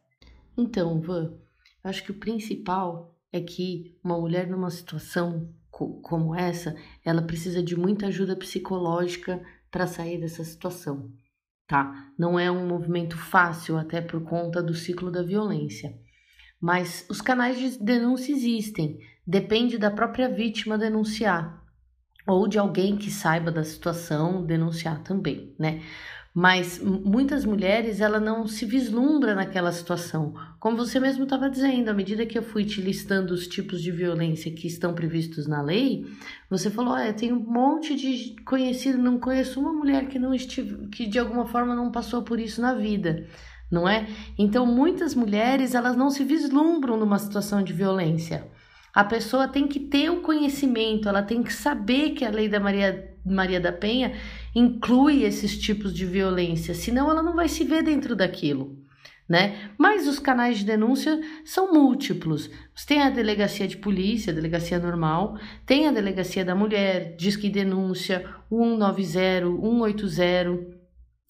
Então, 0.59 1.00
Van, 1.00 1.38
acho 1.83 2.05
que 2.05 2.11
o 2.11 2.19
principal 2.19 3.15
é 3.33 3.41
que 3.41 3.97
uma 4.03 4.19
mulher 4.19 4.47
numa 4.47 4.71
situação 4.71 5.53
co 5.71 6.01
como 6.01 6.35
essa, 6.35 6.75
ela 7.05 7.23
precisa 7.23 7.63
de 7.63 7.77
muita 7.77 8.07
ajuda 8.07 8.37
psicológica 8.37 9.41
para 9.71 9.87
sair 9.87 10.19
dessa 10.19 10.43
situação, 10.43 11.13
tá? 11.67 12.11
Não 12.19 12.39
é 12.39 12.51
um 12.51 12.67
movimento 12.67 13.17
fácil, 13.17 13.77
até 13.77 14.01
por 14.01 14.23
conta 14.25 14.63
do 14.63 14.75
ciclo 14.75 15.11
da 15.11 15.23
violência. 15.23 15.97
Mas 16.61 17.07
os 17.09 17.21
canais 17.21 17.59
de 17.59 17.79
denúncia 17.79 18.33
existem, 18.33 18.99
depende 19.27 19.79
da 19.79 19.91
própria 19.91 20.29
vítima 20.29 20.77
denunciar 20.77 21.65
ou 22.27 22.47
de 22.47 22.59
alguém 22.59 22.97
que 22.97 23.11
saiba 23.11 23.51
da 23.51 23.65
situação 23.65 24.45
denunciar 24.45 25.03
também, 25.03 25.55
né? 25.59 25.83
Mas 26.38 26.80
muitas 26.80 27.45
mulheres 27.45 28.00
ela 28.00 28.21
não 28.21 28.47
se 28.47 28.64
vislumbra 28.64 29.35
naquela 29.35 29.73
situação. 29.73 30.35
Como 30.61 30.76
você 30.76 31.00
mesmo 31.00 31.25
estava 31.25 31.50
dizendo, 31.50 31.88
à 31.88 31.92
medida 31.92 32.25
que 32.25 32.38
eu 32.38 32.45
fui 32.45 32.64
te 32.64 32.80
listando 32.80 33.35
os 33.35 33.49
tipos 33.49 33.83
de 33.83 33.90
violência 33.90 34.52
que 34.52 34.68
estão 34.68 34.95
previstos 34.95 35.49
na 35.49 35.61
lei, 35.61 36.07
você 36.49 36.71
falou: 36.71 36.95
"Olha, 36.95 37.12
tem 37.12 37.33
um 37.33 37.40
monte 37.40 37.97
de 37.97 38.37
conhecido, 38.45 39.02
não 39.02 39.18
conheço 39.18 39.59
uma 39.59 39.73
mulher 39.73 40.07
que 40.07 40.16
não 40.16 40.33
estive, 40.33 40.87
que 40.87 41.09
de 41.09 41.18
alguma 41.18 41.45
forma 41.45 41.75
não 41.75 41.90
passou 41.90 42.23
por 42.23 42.38
isso 42.38 42.61
na 42.61 42.73
vida" 42.73 43.26
não 43.71 43.87
é? 43.87 44.07
Então, 44.38 44.64
muitas 44.64 45.14
mulheres, 45.14 45.75
elas 45.75 45.95
não 45.95 46.09
se 46.09 46.25
vislumbram 46.25 46.97
numa 46.97 47.18
situação 47.18 47.62
de 47.62 47.75
violência. 47.75 48.49
A 48.95 49.04
pessoa 49.04 49.47
tem 49.47 49.68
que 49.68 49.78
ter 49.78 50.09
o 50.09 50.23
conhecimento, 50.23 51.07
ela 51.07 51.23
tem 51.23 51.42
que 51.42 51.52
saber 51.52 52.12
que 52.12 52.25
a 52.25 52.30
lei 52.30 52.49
da 52.49 52.59
Maria 52.59 53.18
Maria 53.25 53.61
da 53.61 53.73
Penha 53.73 54.12
inclui 54.59 55.25
esses 55.25 55.59
tipos 55.59 55.95
de 55.95 56.05
violência, 56.05 56.75
senão 56.75 57.11
ela 57.11 57.23
não 57.23 57.35
vai 57.35 57.49
se 57.49 57.65
ver 57.65 57.83
dentro 57.83 58.17
daquilo. 58.17 58.77
Né? 59.29 59.71
Mas 59.77 60.09
os 60.09 60.19
canais 60.19 60.59
de 60.59 60.65
denúncia 60.65 61.21
são 61.45 61.73
múltiplos. 61.73 62.50
Tem 62.87 63.03
a 63.03 63.11
delegacia 63.11 63.69
de 63.69 63.77
polícia, 63.77 64.33
a 64.33 64.35
delegacia 64.35 64.79
normal, 64.79 65.38
tem 65.67 65.87
a 65.87 65.93
delegacia 65.93 66.45
da 66.45 66.55
mulher, 66.55 67.15
Disque 67.15 67.50
Denúncia, 67.50 68.27
190, 68.49 69.47
180. 69.61 70.79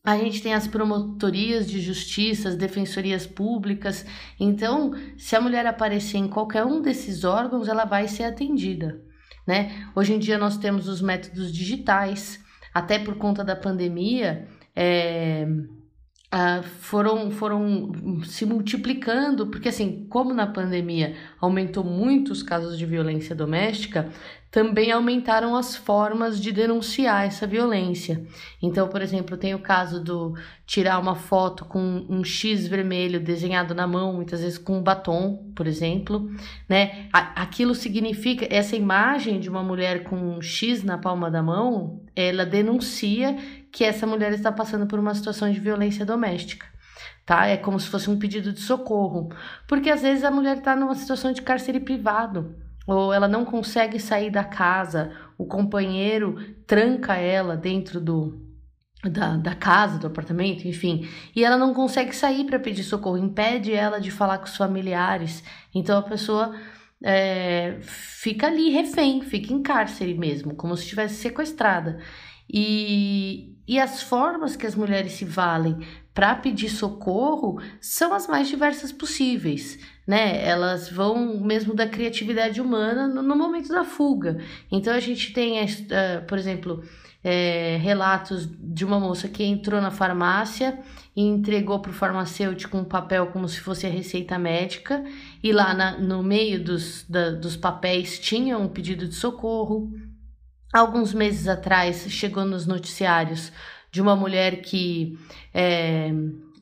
A 0.06 0.16
gente 0.16 0.40
tem 0.40 0.54
as 0.54 0.68
promotorias 0.68 1.68
de 1.68 1.80
justiça, 1.80 2.50
as 2.50 2.56
defensorias 2.56 3.26
públicas. 3.26 4.06
Então, 4.38 4.92
se 5.16 5.34
a 5.34 5.40
mulher 5.40 5.66
aparecer 5.66 6.18
em 6.18 6.28
qualquer 6.28 6.64
um 6.64 6.80
desses 6.80 7.24
órgãos, 7.24 7.66
ela 7.66 7.84
vai 7.84 8.06
ser 8.06 8.22
atendida 8.22 9.08
né? 9.48 9.88
Hoje 9.96 10.12
em 10.12 10.18
dia 10.18 10.36
nós 10.36 10.58
temos 10.58 10.86
os 10.88 11.00
métodos 11.00 11.50
digitais, 11.50 12.38
até 12.78 12.98
por 12.98 13.16
conta 13.16 13.44
da 13.44 13.56
pandemia, 13.56 14.46
é, 14.74 15.46
Uh, 16.30 16.62
foram, 16.62 17.30
foram 17.30 17.90
se 18.22 18.44
multiplicando, 18.44 19.46
porque 19.46 19.70
assim, 19.70 20.06
como 20.10 20.34
na 20.34 20.46
pandemia 20.46 21.16
aumentou 21.40 21.82
muito 21.82 22.32
os 22.32 22.42
casos 22.42 22.76
de 22.76 22.84
violência 22.84 23.34
doméstica, 23.34 24.10
também 24.50 24.90
aumentaram 24.90 25.56
as 25.56 25.76
formas 25.76 26.40
de 26.40 26.52
denunciar 26.52 27.26
essa 27.26 27.46
violência. 27.46 28.26
Então, 28.62 28.88
por 28.88 29.02
exemplo, 29.02 29.36
tem 29.36 29.54
o 29.54 29.58
caso 29.58 30.02
do 30.02 30.34
tirar 30.66 30.98
uma 30.98 31.14
foto 31.14 31.64
com 31.64 32.06
um 32.08 32.24
X 32.24 32.66
vermelho 32.66 33.20
desenhado 33.20 33.74
na 33.74 33.86
mão, 33.86 34.12
muitas 34.14 34.40
vezes 34.40 34.58
com 34.58 34.78
um 34.78 34.82
batom, 34.82 35.50
por 35.54 35.66
exemplo, 35.66 36.30
né? 36.68 37.08
Aquilo 37.12 37.74
significa 37.74 38.46
essa 38.50 38.74
imagem 38.74 39.38
de 39.38 39.48
uma 39.48 39.62
mulher 39.62 40.04
com 40.04 40.16
um 40.16 40.42
X 40.42 40.82
na 40.82 40.96
palma 40.96 41.30
da 41.30 41.42
mão, 41.42 42.02
ela 42.20 42.44
denuncia 42.44 43.36
que 43.70 43.84
essa 43.84 44.06
mulher 44.06 44.32
está 44.32 44.50
passando 44.50 44.88
por 44.88 44.98
uma 44.98 45.14
situação 45.14 45.50
de 45.50 45.60
violência 45.60 46.04
doméstica. 46.04 46.66
Tá? 47.24 47.46
É 47.46 47.56
como 47.56 47.78
se 47.78 47.88
fosse 47.88 48.10
um 48.10 48.18
pedido 48.18 48.52
de 48.52 48.60
socorro, 48.60 49.28
porque 49.68 49.88
às 49.88 50.02
vezes 50.02 50.24
a 50.24 50.30
mulher 50.30 50.58
está 50.58 50.74
numa 50.74 50.94
situação 50.96 51.32
de 51.32 51.42
cárcere 51.42 51.78
privado, 51.78 52.56
ou 52.86 53.12
ela 53.12 53.28
não 53.28 53.44
consegue 53.44 54.00
sair 54.00 54.30
da 54.30 54.42
casa, 54.42 55.12
o 55.36 55.46
companheiro 55.46 56.56
tranca 56.66 57.14
ela 57.14 57.56
dentro 57.56 58.00
do, 58.00 58.40
da, 59.04 59.36
da 59.36 59.54
casa, 59.54 59.98
do 59.98 60.06
apartamento, 60.06 60.66
enfim, 60.66 61.06
e 61.36 61.44
ela 61.44 61.56
não 61.56 61.72
consegue 61.72 62.16
sair 62.16 62.44
para 62.44 62.58
pedir 62.58 62.82
socorro, 62.82 63.18
impede 63.18 63.72
ela 63.72 64.00
de 64.00 64.10
falar 64.10 64.38
com 64.38 64.46
os 64.46 64.56
familiares. 64.56 65.44
Então 65.72 65.98
a 65.98 66.02
pessoa 66.02 66.52
é, 67.02 67.78
fica 67.82 68.46
ali 68.46 68.70
refém, 68.70 69.22
fica 69.22 69.52
em 69.52 69.62
cárcere 69.62 70.14
mesmo, 70.14 70.54
como 70.54 70.76
se 70.76 70.82
estivesse 70.82 71.14
sequestrada. 71.14 71.98
E, 72.50 73.56
e 73.66 73.78
as 73.78 74.02
formas 74.02 74.56
que 74.56 74.66
as 74.66 74.74
mulheres 74.74 75.12
se 75.12 75.24
valem 75.24 75.78
para 76.14 76.34
pedir 76.34 76.70
socorro 76.70 77.60
são 77.80 78.12
as 78.12 78.26
mais 78.26 78.48
diversas 78.48 78.90
possíveis, 78.90 79.78
né? 80.06 80.44
Elas 80.44 80.90
vão 80.90 81.40
mesmo 81.40 81.74
da 81.74 81.86
criatividade 81.86 82.60
humana 82.60 83.06
no, 83.06 83.22
no 83.22 83.36
momento 83.36 83.68
da 83.68 83.84
fuga. 83.84 84.38
Então 84.72 84.92
a 84.92 85.00
gente 85.00 85.32
tem, 85.32 85.62
uh, 85.62 86.26
por 86.26 86.38
exemplo, 86.38 86.82
é, 87.30 87.76
relatos 87.76 88.48
de 88.48 88.86
uma 88.86 88.98
moça 88.98 89.28
que 89.28 89.44
entrou 89.44 89.82
na 89.82 89.90
farmácia 89.90 90.80
e 91.14 91.20
entregou 91.20 91.78
para 91.78 91.90
o 91.90 91.94
farmacêutico 91.94 92.78
um 92.78 92.84
papel 92.84 93.26
como 93.26 93.46
se 93.46 93.60
fosse 93.60 93.86
a 93.86 93.90
receita 93.90 94.38
médica, 94.38 95.04
e 95.42 95.52
lá 95.52 95.74
na, 95.74 95.98
no 95.98 96.22
meio 96.22 96.64
dos, 96.64 97.04
da, 97.06 97.32
dos 97.32 97.54
papéis 97.54 98.18
tinha 98.18 98.56
um 98.56 98.66
pedido 98.66 99.06
de 99.06 99.14
socorro. 99.14 99.92
Alguns 100.72 101.12
meses 101.12 101.46
atrás 101.48 102.06
chegou 102.08 102.46
nos 102.46 102.66
noticiários 102.66 103.52
de 103.92 104.00
uma 104.00 104.16
mulher 104.16 104.62
que 104.62 105.18
é, 105.52 106.10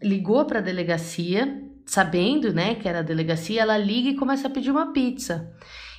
ligou 0.02 0.44
para 0.46 0.58
a 0.58 0.62
delegacia, 0.62 1.62
sabendo 1.84 2.52
né, 2.52 2.74
que 2.74 2.88
era 2.88 2.98
a 2.98 3.02
delegacia, 3.02 3.62
ela 3.62 3.78
liga 3.78 4.08
e 4.08 4.16
começa 4.16 4.48
a 4.48 4.50
pedir 4.50 4.72
uma 4.72 4.92
pizza. 4.92 5.48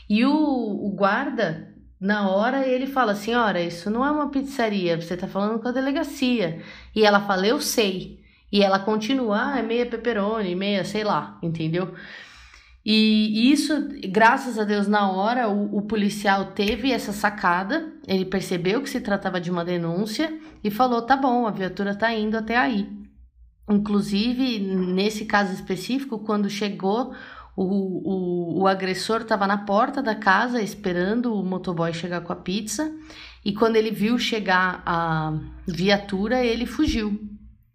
E 0.10 0.26
o, 0.26 0.34
o 0.34 0.92
guarda 0.94 1.77
Na 2.00 2.30
hora 2.30 2.68
ele 2.68 2.88
fala: 2.88 3.16
Senhora, 3.16 3.62
isso 3.62 3.90
não 3.90 4.06
é 4.06 4.12
uma 4.12 4.30
pizzaria, 4.30 5.00
você 5.00 5.18
tá 5.18 5.28
falando 5.28 5.60
com 5.60 5.68
a 5.68 5.72
delegacia. 5.72 6.62
E 6.96 7.04
ela 7.06 7.22
fala: 7.22 7.48
Eu 7.48 7.60
sei. 7.60 8.20
E 8.52 8.62
ela 8.64 8.80
continua: 8.80 9.54
ah, 9.54 9.60
é 9.60 9.64
meia 9.64 9.86
pepperoni, 9.86 10.56
meia, 10.56 10.86
sei 10.86 11.04
lá, 11.04 11.38
entendeu? 11.42 11.94
E 12.86 13.52
isso, 13.52 13.74
graças 14.10 14.58
a 14.58 14.64
Deus, 14.64 14.88
na 14.88 15.12
hora 15.12 15.50
o, 15.50 15.78
o, 15.78 15.82
policial 15.82 16.54
teve 16.54 16.90
essa 16.90 17.12
sacada, 17.12 17.92
ele 18.08 18.24
percebeu 18.24 18.82
que 18.82 18.90
se 18.90 19.02
tratava 19.02 19.42
de 19.42 19.52
uma 19.52 19.66
denúncia 19.66 20.40
e 20.64 20.72
falou: 20.72 21.02
tá 21.02 21.18
bom, 21.18 21.46
a 21.46 21.52
viatura 21.52 21.96
tá 21.96 22.14
indo 22.14 22.38
até 22.38 22.56
aí. 22.56 22.88
Inclusive, 23.70 24.60
nesse 24.60 25.26
caso 25.26 25.54
específico, 25.54 26.20
quando 26.20 26.50
chegou, 26.50 27.14
o, 27.58 27.64
o, 27.64 28.62
o 28.62 28.68
agressor 28.68 29.22
estava 29.22 29.48
na 29.48 29.58
porta 29.58 30.00
da 30.00 30.14
casa 30.14 30.62
esperando 30.62 31.34
o 31.34 31.44
motoboy 31.44 31.92
chegar 31.92 32.22
com 32.22 32.32
a 32.32 32.36
pizza. 32.36 32.94
E 33.44 33.52
quando 33.52 33.78
ele 33.78 33.90
viu 33.90 34.20
chegar 34.20 34.84
a 34.86 35.34
viatura, 35.66 36.46
ele 36.46 36.68
fugiu, 36.68 37.20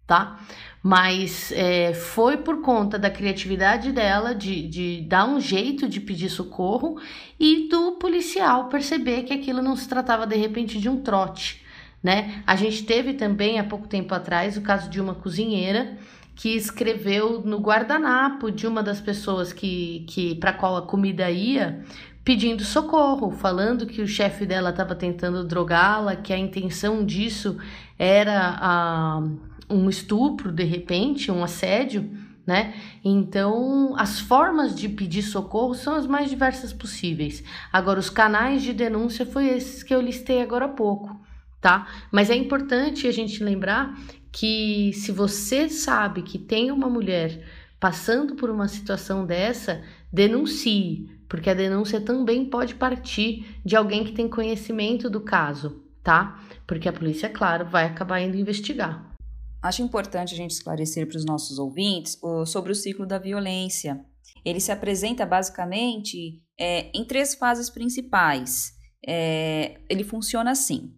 tá? 0.07 0.39
Mas 0.81 1.51
é, 1.51 1.93
foi 1.93 2.37
por 2.37 2.61
conta 2.61 2.97
da 2.97 3.09
criatividade 3.09 3.91
dela 3.91 4.33
de, 4.33 4.67
de 4.69 5.01
dar 5.01 5.25
um 5.25 5.39
jeito 5.39 5.87
de 5.87 5.99
pedir 5.99 6.29
socorro 6.29 6.97
e 7.37 7.67
do 7.67 7.93
policial 7.93 8.69
perceber 8.69 9.23
que 9.23 9.33
aquilo 9.33 9.61
não 9.61 9.75
se 9.75 9.87
tratava 9.87 10.25
de 10.25 10.37
repente 10.37 10.79
de 10.79 10.87
um 10.87 11.01
trote 11.01 11.62
né? 12.03 12.43
A 12.45 12.55
gente 12.57 12.83
teve 12.83 13.13
também 13.13 13.59
há 13.59 13.63
pouco 13.63 13.87
tempo 13.87 14.13
atrás 14.13 14.57
o 14.57 14.61
caso 14.61 14.89
de 14.89 14.99
uma 14.99 15.15
cozinheira 15.15 15.97
que 16.35 16.55
escreveu 16.55 17.41
no 17.41 17.59
guardanapo 17.59 18.51
de 18.51 18.67
uma 18.67 18.83
das 18.83 18.99
pessoas 18.99 19.53
que, 19.53 20.03
que 20.07 20.35
para 20.35 20.51
qual 20.51 20.75
a 20.75 20.81
comida 20.81 21.29
ia, 21.31 21.83
pedindo 22.25 22.63
socorro, 22.63 23.31
falando 23.31 23.85
que 23.85 24.01
o 24.01 24.07
chefe 24.07 24.45
dela 24.45 24.71
estava 24.71 24.95
tentando 24.95 25.43
drogá-la, 25.43 26.15
que 26.15 26.33
a 26.33 26.37
intenção 26.37 27.05
disso 27.05 27.57
era 27.97 28.57
a, 28.59 29.23
um 29.69 29.89
estupro 29.89 30.51
de 30.51 30.63
repente, 30.63 31.31
um 31.31 31.43
assédio, 31.43 32.09
né? 32.45 32.73
Então, 33.05 33.93
as 33.97 34.19
formas 34.19 34.75
de 34.75 34.89
pedir 34.89 35.21
socorro 35.21 35.73
são 35.75 35.95
as 35.95 36.05
mais 36.05 36.29
diversas 36.29 36.73
possíveis. 36.73 37.41
Agora, 37.71 37.99
os 37.99 38.09
canais 38.09 38.61
de 38.63 38.73
denúncia 38.73 39.25
foi 39.25 39.47
esses 39.47 39.81
que 39.81 39.95
eu 39.95 40.01
listei 40.01 40.41
agora 40.41 40.65
há 40.65 40.69
pouco 40.69 41.22
tá? 41.63 41.87
Mas 42.11 42.29
é 42.29 42.35
importante 42.35 43.07
a 43.07 43.11
gente 43.11 43.41
lembrar 43.41 43.97
que 44.33 44.91
se 44.93 45.13
você 45.13 45.69
sabe 45.69 46.21
que 46.21 46.37
tem 46.37 46.69
uma 46.69 46.89
mulher 46.89 47.41
passando 47.79 48.35
por 48.35 48.49
uma 48.49 48.67
situação 48.67 49.25
dessa, 49.25 49.81
denuncie, 50.11 51.09
porque 51.29 51.49
a 51.49 51.53
denúncia 51.53 52.01
também 52.01 52.49
pode 52.49 52.75
partir 52.75 53.45
de 53.65 53.77
alguém 53.77 54.03
que 54.03 54.11
tem 54.11 54.27
conhecimento 54.27 55.09
do 55.09 55.21
caso, 55.21 55.81
tá? 56.03 56.37
Porque 56.67 56.89
a 56.89 56.93
polícia, 56.93 57.29
claro, 57.29 57.65
vai 57.69 57.85
acabar 57.85 58.19
indo 58.19 58.35
investigar. 58.35 59.15
Acho 59.61 59.81
importante 59.81 60.33
a 60.33 60.37
gente 60.37 60.51
esclarecer 60.51 61.07
para 61.07 61.17
os 61.17 61.25
nossos 61.25 61.57
ouvintes 61.57 62.19
sobre 62.45 62.73
o 62.73 62.75
ciclo 62.75 63.05
da 63.05 63.17
violência. 63.17 64.03
Ele 64.43 64.59
se 64.59 64.71
apresenta 64.71 65.25
basicamente 65.25 66.41
é, 66.59 66.91
em 66.93 67.05
três 67.05 67.33
fases 67.35 67.69
principais. 67.69 68.73
É, 69.07 69.79
ele 69.89 70.03
funciona 70.03 70.51
assim: 70.51 70.93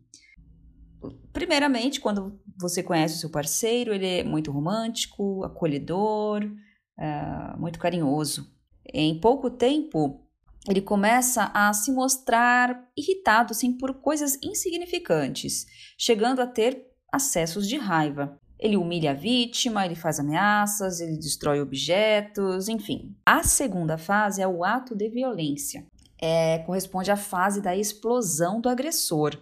primeiramente, 1.34 2.00
quando 2.00 2.40
você 2.60 2.82
conhece 2.82 3.16
o 3.16 3.20
seu 3.20 3.30
parceiro, 3.30 3.94
ele 3.94 4.08
é 4.08 4.24
muito 4.24 4.52
romântico, 4.52 5.44
acolhedor, 5.44 6.44
uh, 6.44 7.60
muito 7.60 7.80
carinhoso. 7.80 8.54
Em 8.94 9.20
pouco 9.20 9.50
tempo, 9.50 10.26
ele 10.68 10.82
começa 10.82 11.52
a 11.54 11.72
se 11.74 11.92
mostrar 11.92 12.90
irritado 12.98 13.52
assim, 13.52 13.78
por 13.78 13.94
coisas 13.96 14.38
insignificantes, 14.42 15.66
chegando 15.98 16.42
a 16.42 16.48
ter 16.48 16.86
acessos 17.12 17.68
de 17.68 17.78
raiva. 17.78 18.40
Ele 18.60 18.78
humilha 18.78 19.12
a 19.12 19.14
vítima, 19.14 19.86
ele 19.86 19.96
faz 19.96 20.20
ameaças, 20.20 21.00
ele 21.00 21.18
destrói 21.18 21.62
objetos, 21.62 22.70
enfim. 22.70 23.16
A 23.26 23.44
segunda 23.44 23.98
fase 23.98 24.42
é 24.42 24.48
o 24.48 24.64
ato 24.64 24.96
de 24.96 25.10
violência. 25.10 25.86
É, 26.22 26.60
corresponde 26.60 27.12
à 27.12 27.18
fase 27.18 27.62
da 27.62 27.76
explosão 27.76 28.62
do 28.62 28.70
agressor. 28.70 29.38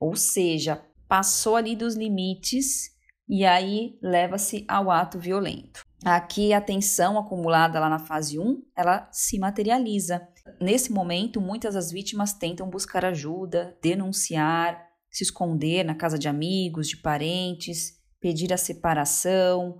Ou 0.00 0.16
seja, 0.16 0.82
passou 1.08 1.56
ali 1.56 1.76
dos 1.76 1.94
limites 1.94 2.94
e 3.28 3.44
aí 3.44 3.98
leva-se 4.02 4.64
ao 4.68 4.90
ato 4.90 5.18
violento. 5.18 5.84
Aqui 6.04 6.52
a 6.52 6.60
tensão 6.60 7.18
acumulada 7.18 7.80
lá 7.80 7.88
na 7.88 7.98
fase 7.98 8.38
1, 8.38 8.62
ela 8.76 9.08
se 9.10 9.38
materializa. 9.38 10.26
Nesse 10.60 10.92
momento, 10.92 11.40
muitas 11.40 11.74
das 11.74 11.90
vítimas 11.90 12.34
tentam 12.34 12.68
buscar 12.68 13.04
ajuda, 13.06 13.76
denunciar, 13.82 14.86
se 15.10 15.24
esconder 15.24 15.84
na 15.84 15.94
casa 15.94 16.18
de 16.18 16.28
amigos, 16.28 16.88
de 16.88 16.98
parentes, 16.98 17.94
pedir 18.20 18.52
a 18.52 18.58
separação, 18.58 19.78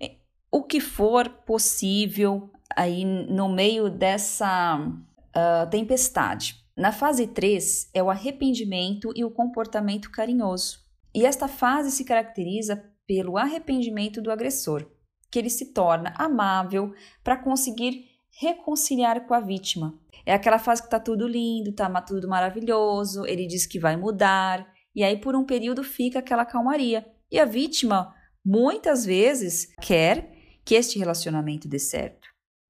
é, 0.00 0.16
o 0.52 0.62
que 0.62 0.80
for 0.80 1.28
possível 1.28 2.50
aí 2.76 3.04
no 3.04 3.48
meio 3.48 3.90
dessa 3.90 4.78
uh, 4.78 5.70
tempestade. 5.70 6.65
Na 6.76 6.92
fase 6.92 7.26
3 7.26 7.88
é 7.94 8.02
o 8.02 8.10
arrependimento 8.10 9.10
e 9.16 9.24
o 9.24 9.30
comportamento 9.30 10.10
carinhoso. 10.10 10.80
E 11.14 11.24
esta 11.24 11.48
fase 11.48 11.90
se 11.90 12.04
caracteriza 12.04 12.84
pelo 13.06 13.38
arrependimento 13.38 14.20
do 14.20 14.30
agressor, 14.30 14.86
que 15.30 15.38
ele 15.38 15.48
se 15.48 15.72
torna 15.72 16.12
amável 16.18 16.92
para 17.24 17.38
conseguir 17.38 18.04
reconciliar 18.38 19.26
com 19.26 19.32
a 19.32 19.40
vítima. 19.40 19.98
É 20.26 20.34
aquela 20.34 20.58
fase 20.58 20.82
que 20.82 20.88
está 20.88 21.00
tudo 21.00 21.26
lindo, 21.26 21.70
está 21.70 21.88
tudo 22.02 22.28
maravilhoso, 22.28 23.24
ele 23.24 23.46
diz 23.46 23.64
que 23.64 23.78
vai 23.78 23.96
mudar, 23.96 24.70
e 24.94 25.02
aí 25.02 25.18
por 25.18 25.34
um 25.34 25.46
período 25.46 25.82
fica 25.82 26.18
aquela 26.18 26.44
calmaria. 26.44 27.06
E 27.30 27.38
a 27.38 27.46
vítima, 27.46 28.14
muitas 28.44 29.06
vezes, 29.06 29.72
quer 29.80 30.30
que 30.62 30.74
este 30.74 30.98
relacionamento 30.98 31.66
dê 31.66 31.78
certo. 31.78 32.28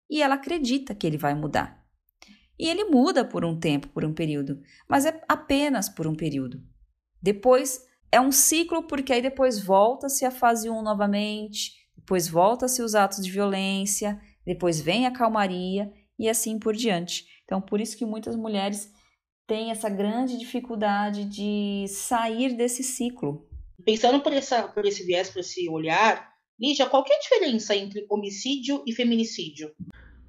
E 0.09 0.23
ela 0.23 0.37
acredita 0.37 0.95
que 0.95 1.09
ele 1.09 1.19
vai 1.19 1.35
mudar. 1.35 1.86
E 2.59 2.69
ele 2.69 2.85
muda 2.85 3.25
por 3.25 3.45
um 3.45 3.59
tempo, 3.59 3.89
por 3.89 4.05
um 4.05 4.15
período, 4.15 4.61
mas 4.89 5.05
é 5.05 5.23
apenas 5.29 5.89
por 5.89 6.07
um 6.07 6.15
período. 6.15 6.63
Depois 7.21 7.81
é 8.11 8.21
um 8.21 8.33
ciclo, 8.33 8.83
porque 8.85 9.13
aí 9.13 9.21
depois 9.21 9.63
volta-se 9.63 10.25
a 10.25 10.31
fase 10.31 10.71
1 10.71 10.83
novamente, 10.83 11.73
depois 11.97 12.29
volta-se 12.29 12.83
os 12.83 12.95
atos 12.95 13.25
de 13.25 13.31
violência, 13.31 14.21
depois 14.45 14.81
vem 14.81 15.07
a 15.07 15.13
calmaria 15.13 15.93
e 16.19 16.29
assim 16.29 16.59
por 16.59 16.75
diante. 16.75 17.27
Então, 17.45 17.61
por 17.61 17.81
isso 17.81 17.97
que 17.97 18.07
muitas 18.07 18.37
mulheres 18.37 18.91
têm 19.47 19.71
essa 19.71 19.89
grande 19.89 20.39
dificuldade 20.39 21.25
de 21.25 21.87
sair 21.89 22.57
desse 22.57 22.83
ciclo. 22.83 23.47
Pensando 23.85 24.21
por, 24.21 24.33
essa, 24.33 24.63
por 24.69 24.85
esse 24.85 25.05
viés, 25.05 25.31
por 25.31 25.41
esse 25.41 25.69
olhar, 25.69 26.37
Lígia, 26.59 26.87
qual 26.87 27.05
é 27.07 27.15
a 27.15 27.19
diferença 27.19 27.77
entre 27.77 28.07
homicídio 28.09 28.83
e 28.87 28.93
feminicídio? 28.93 29.75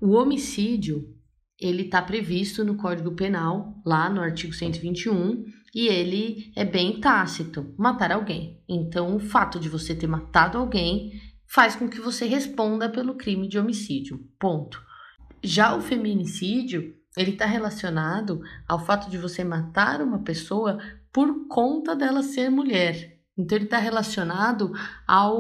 O 0.02 0.12
homicídio 0.12 1.17
ele 1.60 1.84
está 1.84 2.02
previsto 2.02 2.64
no 2.64 2.76
Código 2.76 3.12
Penal, 3.12 3.82
lá 3.86 4.10
no 4.10 4.22
artigo 4.22 4.54
121, 4.54 5.46
e 5.74 5.88
ele 5.88 6.52
é 6.56 6.64
bem 6.64 7.00
tácito, 7.00 7.74
matar 7.78 8.12
alguém. 8.12 8.62
Então, 8.68 9.16
o 9.16 9.20
fato 9.20 9.60
de 9.60 9.68
você 9.68 9.96
ter 9.96 10.08
matado 10.08 10.58
alguém 10.58 11.12
faz 11.48 11.76
com 11.76 11.88
que 11.88 12.00
você 12.00 12.26
responda 12.26 12.90
pelo 12.90 13.16
crime 13.16 13.48
de 13.48 13.58
homicídio. 13.58 14.20
Ponto. 14.40 14.82
Já 15.44 15.76
o 15.76 15.82
feminicídio, 15.82 16.96
ele 17.16 17.32
está 17.32 17.46
relacionado 17.46 18.42
ao 18.68 18.84
fato 18.84 19.10
de 19.10 19.18
você 19.18 19.44
matar 19.44 20.02
uma 20.02 20.20
pessoa 20.20 20.78
por 21.12 21.48
conta 21.48 21.96
dela 21.96 22.22
ser 22.22 22.50
mulher. 22.50 23.18
Então, 23.38 23.58
ele 23.58 23.66
está 23.66 23.78
relacionado 23.78 24.72
ao 25.08 25.38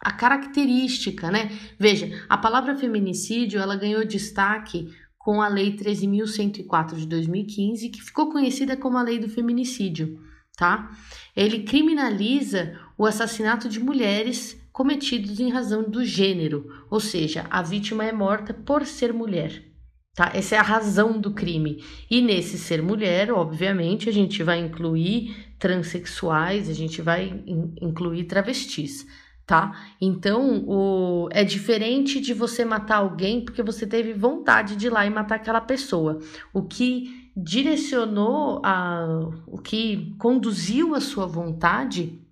a 0.00 0.12
característica, 0.12 1.30
né? 1.30 1.50
Veja, 1.78 2.24
a 2.28 2.38
palavra 2.38 2.76
feminicídio 2.76 3.60
ela 3.60 3.76
ganhou 3.76 4.04
destaque 4.04 4.88
com 5.18 5.42
a 5.42 5.48
Lei 5.48 5.76
13.104 5.76 6.96
de 6.96 7.06
2015, 7.06 7.90
que 7.90 8.02
ficou 8.02 8.32
conhecida 8.32 8.76
como 8.76 8.96
a 8.96 9.02
Lei 9.02 9.18
do 9.18 9.28
Feminicídio, 9.28 10.18
tá? 10.56 10.90
Ele 11.36 11.62
criminaliza 11.62 12.78
o 12.96 13.04
assassinato 13.04 13.68
de 13.68 13.78
mulheres 13.78 14.58
cometidos 14.72 15.38
em 15.38 15.50
razão 15.50 15.82
do 15.82 16.02
gênero, 16.04 16.66
ou 16.90 17.00
seja, 17.00 17.46
a 17.50 17.60
vítima 17.60 18.04
é 18.04 18.12
morta 18.12 18.54
por 18.54 18.86
ser 18.86 19.12
mulher. 19.12 19.70
Tá? 20.14 20.32
Essa 20.34 20.56
é 20.56 20.58
a 20.58 20.62
razão 20.62 21.20
do 21.20 21.32
crime. 21.32 21.84
E 22.10 22.20
nesse 22.20 22.58
ser 22.58 22.82
mulher, 22.82 23.30
obviamente, 23.30 24.08
a 24.08 24.12
gente 24.12 24.42
vai 24.42 24.58
incluir 24.58 25.54
transexuais, 25.58 26.68
a 26.68 26.72
gente 26.72 27.00
vai 27.02 27.44
incluir 27.80 28.24
travestis 28.24 29.06
tá? 29.50 29.76
Então, 30.00 30.64
o, 30.64 31.28
é 31.32 31.42
diferente 31.42 32.20
de 32.20 32.32
você 32.32 32.64
matar 32.64 32.98
alguém 32.98 33.44
porque 33.44 33.64
você 33.64 33.84
teve 33.84 34.12
vontade 34.12 34.76
de 34.76 34.86
ir 34.86 34.90
lá 34.90 35.04
e 35.04 35.10
matar 35.10 35.34
aquela 35.34 35.60
pessoa. 35.60 36.20
O 36.54 36.62
que 36.62 37.32
direcionou 37.36 38.64
a 38.64 39.28
o 39.48 39.58
que 39.58 40.14
conduziu 40.20 40.94
a 40.94 41.00
sua 41.00 41.26
vontade 41.26 42.22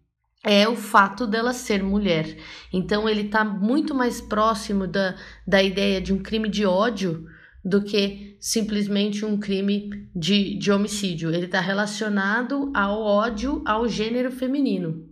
é 0.44 0.68
o 0.68 0.76
fato 0.76 1.26
dela 1.26 1.52
ser 1.52 1.83
mulher. 1.83 2.38
Então 2.72 3.09
ele 3.09 3.22
está 3.22 3.44
muito 3.44 3.96
mais 3.96 4.20
próximo 4.20 4.87
da, 4.87 5.16
da 5.44 5.61
ideia 5.61 6.00
de 6.00 6.12
um 6.12 6.22
crime 6.22 6.48
de 6.48 6.64
ódio 6.64 7.26
do 7.64 7.83
que 7.83 8.37
simplesmente 8.38 9.24
um 9.24 9.40
crime 9.40 10.09
de, 10.14 10.57
de 10.57 10.70
homicídio. 10.70 11.35
Ele 11.35 11.46
está 11.46 11.59
relacionado 11.59 12.70
ao 12.72 13.02
ódio 13.02 13.61
ao 13.66 13.88
gênero 13.88 14.31
feminino. 14.31 15.04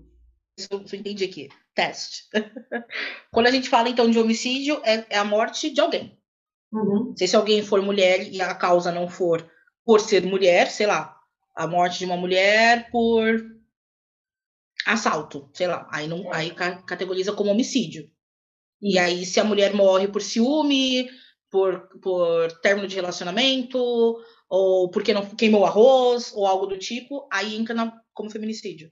Isso 0.56 0.68
eu 0.70 0.78
entendi 1.00 1.24
aqui. 1.24 1.48
Teste. 1.76 2.24
Quando 3.30 3.48
a 3.48 3.50
gente 3.50 3.68
fala 3.68 3.90
então 3.90 4.10
de 4.10 4.18
homicídio, 4.18 4.80
é, 4.82 5.04
é 5.10 5.18
a 5.18 5.24
morte 5.24 5.70
de 5.70 5.78
alguém. 5.78 6.18
Uhum. 6.72 7.14
Se 7.14 7.36
alguém 7.36 7.62
for 7.62 7.82
mulher 7.82 8.32
e 8.32 8.40
a 8.40 8.54
causa 8.54 8.90
não 8.90 9.08
for 9.08 9.48
por 9.84 10.00
ser 10.00 10.24
mulher, 10.24 10.70
sei 10.70 10.86
lá, 10.86 11.14
a 11.54 11.66
morte 11.66 11.98
de 11.98 12.06
uma 12.06 12.16
mulher 12.16 12.90
por 12.90 13.44
assalto, 14.86 15.50
sei 15.52 15.66
lá, 15.66 15.86
aí 15.92 16.08
não, 16.08 16.32
aí 16.32 16.52
categoriza 16.86 17.32
como 17.32 17.50
homicídio. 17.50 18.10
E 18.80 18.98
aí 18.98 19.26
se 19.26 19.38
a 19.38 19.44
mulher 19.44 19.74
morre 19.74 20.08
por 20.08 20.22
ciúme, 20.22 21.10
por, 21.50 21.88
por 22.00 22.52
término 22.60 22.88
de 22.88 22.96
relacionamento, 22.96 23.78
ou 24.48 24.90
porque 24.90 25.12
não 25.12 25.26
queimou 25.26 25.66
arroz, 25.66 26.32
ou 26.34 26.46
algo 26.46 26.66
do 26.66 26.78
tipo, 26.78 27.28
aí 27.30 27.54
entra 27.54 27.92
como 28.14 28.30
feminicídio. 28.30 28.90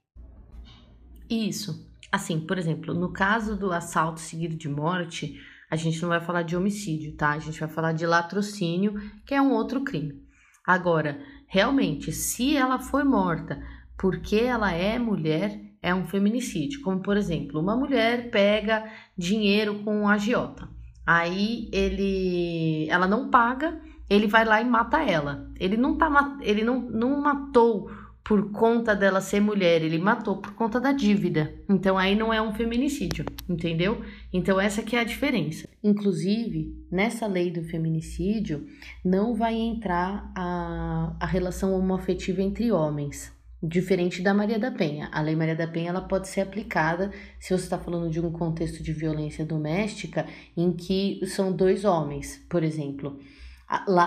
Isso. 1.31 1.94
Assim, 2.15 2.39
por 2.39 2.59
exemplo, 2.59 2.95
no 2.95 3.13
caso 3.13 3.57
do 3.57 3.73
assalto 3.73 4.21
seguido 4.21 4.55
de 4.55 4.69
morte, 4.69 5.37
a 5.69 5.75
gente 5.75 6.01
não 6.01 6.11
vai 6.11 6.21
falar 6.21 6.43
de 6.43 6.57
homicídio, 6.57 7.17
tá? 7.17 7.31
A 7.31 7.41
gente 7.41 7.59
vai 7.59 7.69
falar 7.69 7.93
de 7.93 8.07
latrocínio, 8.07 8.95
que 9.27 9.35
é 9.35 9.43
um 9.43 9.51
outro 9.51 9.83
crime. 9.83 10.23
Agora, 10.65 11.19
realmente, 11.49 12.13
se 12.13 12.57
ela 12.57 12.79
foi 12.79 13.03
morta 13.03 13.61
porque 13.99 14.37
ela 14.37 14.71
é 14.71 14.97
mulher, 14.97 15.61
é 15.83 15.93
um 15.93 16.05
feminicídio. 16.05 16.83
Como, 16.83 17.01
por 17.01 17.17
exemplo, 17.17 17.61
uma 17.61 17.77
mulher 17.77 18.31
pega 18.31 18.89
dinheiro 19.19 19.81
com 19.83 20.03
um 20.03 20.09
agiota. 20.09 20.69
Aí 21.05 21.69
ele, 21.73 22.87
ela 22.91 23.09
não 23.09 23.29
paga, 23.29 23.83
ele 24.09 24.29
vai 24.29 24.45
lá 24.45 24.61
e 24.61 24.65
mata 24.65 25.03
ela. 25.03 25.51
Ele 25.59 25.77
não 25.77 25.99
tá, 25.99 26.39
ele 26.43 26.63
não, 26.63 26.81
não 26.81 27.21
matou 27.21 27.91
por 28.25 28.51
conta 28.51 28.97
dela 28.97 29.21
ser 29.21 29.39
mulher, 29.39 29.83
ele 29.83 29.99
matou 29.99 30.39
por 30.39 30.55
conta 30.55 30.81
da 30.81 30.93
dívida. 30.93 31.55
Então 31.69 31.99
aí 31.99 32.17
não 32.17 32.33
é 32.33 32.41
um 32.41 32.55
feminicídio, 32.55 33.27
entendeu? 33.47 34.03
Então 34.33 34.59
essa 34.59 34.83
que 34.83 34.97
é 34.97 35.01
a 35.01 35.05
diferença. 35.05 35.69
Inclusive, 35.83 36.75
nessa 36.91 37.27
lei 37.27 37.51
do 37.51 37.63
feminicídio 37.63 38.67
não 39.05 39.35
vai 39.35 39.55
entrar 39.55 40.33
a, 40.35 41.15
a 41.21 41.27
relação 41.27 41.79
homoafetiva 41.79 42.41
entre 42.41 42.73
homens. 42.73 43.31
Diferente 43.63 44.23
da 44.23 44.35
Maria 44.35 44.59
da 44.59 44.71
Penha. 44.71 45.09
A 45.11 45.23
Lei 45.23 45.35
Maria 45.35 45.57
da 45.57 45.67
Penha 45.67 45.89
ela 45.89 46.03
pode 46.03 46.29
ser 46.29 46.43
aplicada 46.43 47.11
se 47.41 47.49
você 47.57 47.65
está 47.65 47.79
falando 47.79 48.11
de 48.11 48.21
um 48.21 48.31
contexto 48.31 48.83
de 48.83 48.93
violência 48.93 49.45
doméstica 49.45 50.27
em 50.55 50.71
que 50.73 51.21
são 51.27 51.51
dois 51.51 51.85
homens, 51.85 52.45
por 52.49 52.63
exemplo. 52.63 53.19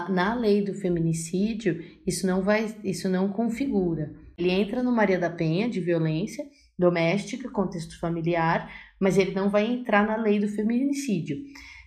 Na 0.09 0.35
lei 0.35 0.63
do 0.63 0.73
feminicídio, 0.73 1.83
isso 2.05 2.25
não 2.27 2.41
vai, 2.41 2.75
isso 2.83 3.09
não 3.09 3.29
configura. 3.29 4.13
Ele 4.37 4.51
entra 4.51 4.83
no 4.83 4.91
Maria 4.91 5.19
da 5.19 5.29
Penha 5.29 5.67
de 5.67 5.79
violência 5.79 6.45
doméstica, 6.77 7.49
contexto 7.49 7.99
familiar, 7.99 8.71
mas 8.99 9.17
ele 9.17 9.31
não 9.31 9.49
vai 9.49 9.65
entrar 9.65 10.05
na 10.05 10.15
lei 10.15 10.39
do 10.39 10.47
feminicídio. 10.47 11.37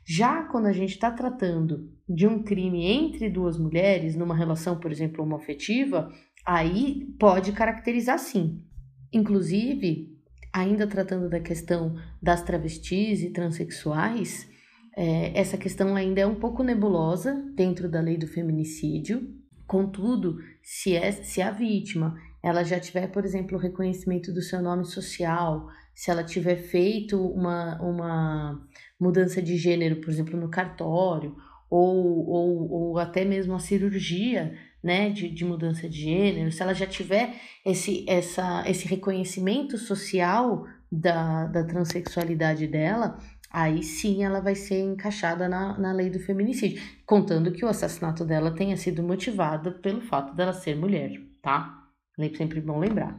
Já 0.05 0.43
quando 0.45 0.67
a 0.67 0.73
gente 0.73 0.95
está 0.95 1.11
tratando 1.11 1.89
de 2.09 2.27
um 2.27 2.43
crime 2.43 2.85
entre 2.85 3.31
duas 3.31 3.57
mulheres, 3.57 4.17
numa 4.17 4.37
relação, 4.37 4.81
por 4.81 4.91
exemplo, 4.91 5.23
homoafetiva, 5.23 6.11
aí 6.45 7.07
pode 7.19 7.53
caracterizar 7.53 8.19
sim. 8.19 8.65
Inclusive, 9.13 10.09
ainda 10.53 10.87
tratando 10.87 11.29
da 11.29 11.39
questão 11.39 11.95
das 12.21 12.43
travestis 12.43 13.23
e 13.23 13.31
transexuais, 13.31 14.50
é, 14.97 15.39
essa 15.39 15.57
questão 15.57 15.95
ainda 15.95 16.21
é 16.21 16.27
um 16.27 16.35
pouco 16.35 16.63
nebulosa 16.63 17.35
dentro 17.55 17.89
da 17.89 18.01
lei 18.01 18.17
do 18.17 18.27
feminicídio. 18.27 19.35
Contudo, 19.67 20.39
se, 20.63 20.95
é, 20.97 21.13
se 21.13 21.41
a 21.41 21.51
vítima 21.51 22.17
ela 22.43 22.65
já 22.65 22.81
tiver, 22.81 23.07
por 23.09 23.25
exemplo, 23.25 23.57
o 23.57 23.61
reconhecimento 23.61 24.33
do 24.33 24.43
seu 24.43 24.63
nome 24.63 24.85
social, 24.85 25.69
se 25.95 26.11
ela 26.11 26.25
tiver 26.25 26.57
feito 26.57 27.23
uma, 27.23 27.81
uma 27.81 28.67
mudança 28.99 29.43
de 29.43 29.57
gênero, 29.57 29.97
por 29.97 30.09
exemplo, 30.09 30.39
no 30.39 30.49
cartório, 30.49 31.37
ou, 31.69 32.27
ou, 32.27 32.71
ou 32.71 32.99
até 32.99 33.25
mesmo 33.25 33.55
a 33.55 33.61
cirurgia 33.61 34.55
né, 34.83 35.11
de, 35.11 35.29
de 35.29 35.45
mudança 35.45 35.89
de 35.89 36.01
gênero, 36.01 36.51
se 36.51 36.63
ela 36.63 36.75
já 36.75 36.87
tiver 36.87 37.35
esse, 37.65 38.05
essa, 38.09 38.65
esse 38.67 38.89
reconhecimento 38.89 39.77
social 39.79 40.67
da, 40.91 41.47
da 41.47 41.63
transexualidade 41.65 42.67
dela, 42.67 43.19
aí 43.51 43.83
sim 43.83 44.25
ela 44.25 44.41
vai 44.41 44.55
ser 44.55 44.81
encaixada 44.81 45.49
na, 45.49 45.77
na 45.77 45.93
lei 45.93 46.09
do 46.09 46.21
feminicídio, 46.21 46.81
contando 47.05 47.53
que 47.53 47.65
o 47.65 47.69
assassinato 47.69 48.25
dela 48.25 48.55
tenha 48.55 48.77
sido 48.77 49.03
motivado 49.03 49.73
pelo 49.81 50.01
fato 50.01 50.35
dela 50.35 50.53
ser 50.53 50.77
mulher, 50.77 51.21
tá? 51.43 51.77
Sempre 52.37 52.61
bom 52.61 52.79
lembrar. 52.79 53.19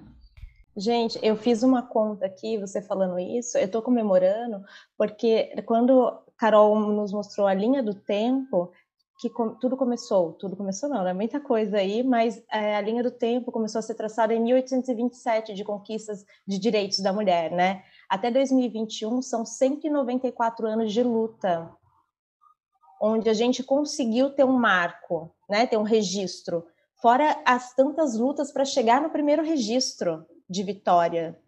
Gente, 0.77 1.19
eu 1.21 1.35
fiz 1.35 1.63
uma 1.63 1.81
conta 1.81 2.25
aqui, 2.25 2.57
você 2.57 2.81
falando 2.81 3.19
isso, 3.19 3.57
eu 3.57 3.69
tô 3.69 3.81
comemorando, 3.81 4.61
porque 4.97 5.53
quando 5.65 6.23
Carol 6.37 6.79
nos 6.79 7.11
mostrou 7.11 7.45
a 7.45 7.53
linha 7.53 7.83
do 7.83 7.93
tempo, 7.93 8.71
que 9.19 9.29
tudo 9.59 9.77
começou, 9.77 10.33
tudo 10.33 10.55
começou 10.55 10.89
não, 10.89 11.07
é 11.07 11.13
muita 11.13 11.39
coisa 11.39 11.77
aí, 11.77 12.01
mas 12.01 12.41
é, 12.51 12.75
a 12.75 12.81
linha 12.81 13.03
do 13.03 13.11
tempo 13.11 13.51
começou 13.51 13.77
a 13.77 13.81
ser 13.83 13.93
traçada 13.93 14.33
em 14.33 14.39
1827 14.39 15.53
de 15.53 15.63
conquistas 15.63 16.25
de 16.47 16.57
direitos 16.57 16.99
da 16.99 17.13
mulher, 17.13 17.51
né? 17.51 17.83
Até 18.11 18.29
2021 18.29 19.21
são 19.21 19.45
194 19.45 20.67
anos 20.67 20.91
de 20.91 21.01
luta, 21.01 21.71
onde 23.01 23.29
a 23.29 23.33
gente 23.33 23.63
conseguiu 23.63 24.31
ter 24.31 24.43
um 24.43 24.51
marco, 24.51 25.33
né? 25.49 25.65
Ter 25.65 25.77
um 25.77 25.83
registro, 25.83 26.65
fora 27.01 27.41
as 27.45 27.73
tantas 27.73 28.17
lutas 28.17 28.51
para 28.51 28.65
chegar 28.65 29.01
no 29.01 29.11
primeiro 29.11 29.41
registro 29.41 30.25
de 30.49 30.61
vitória. 30.61 31.39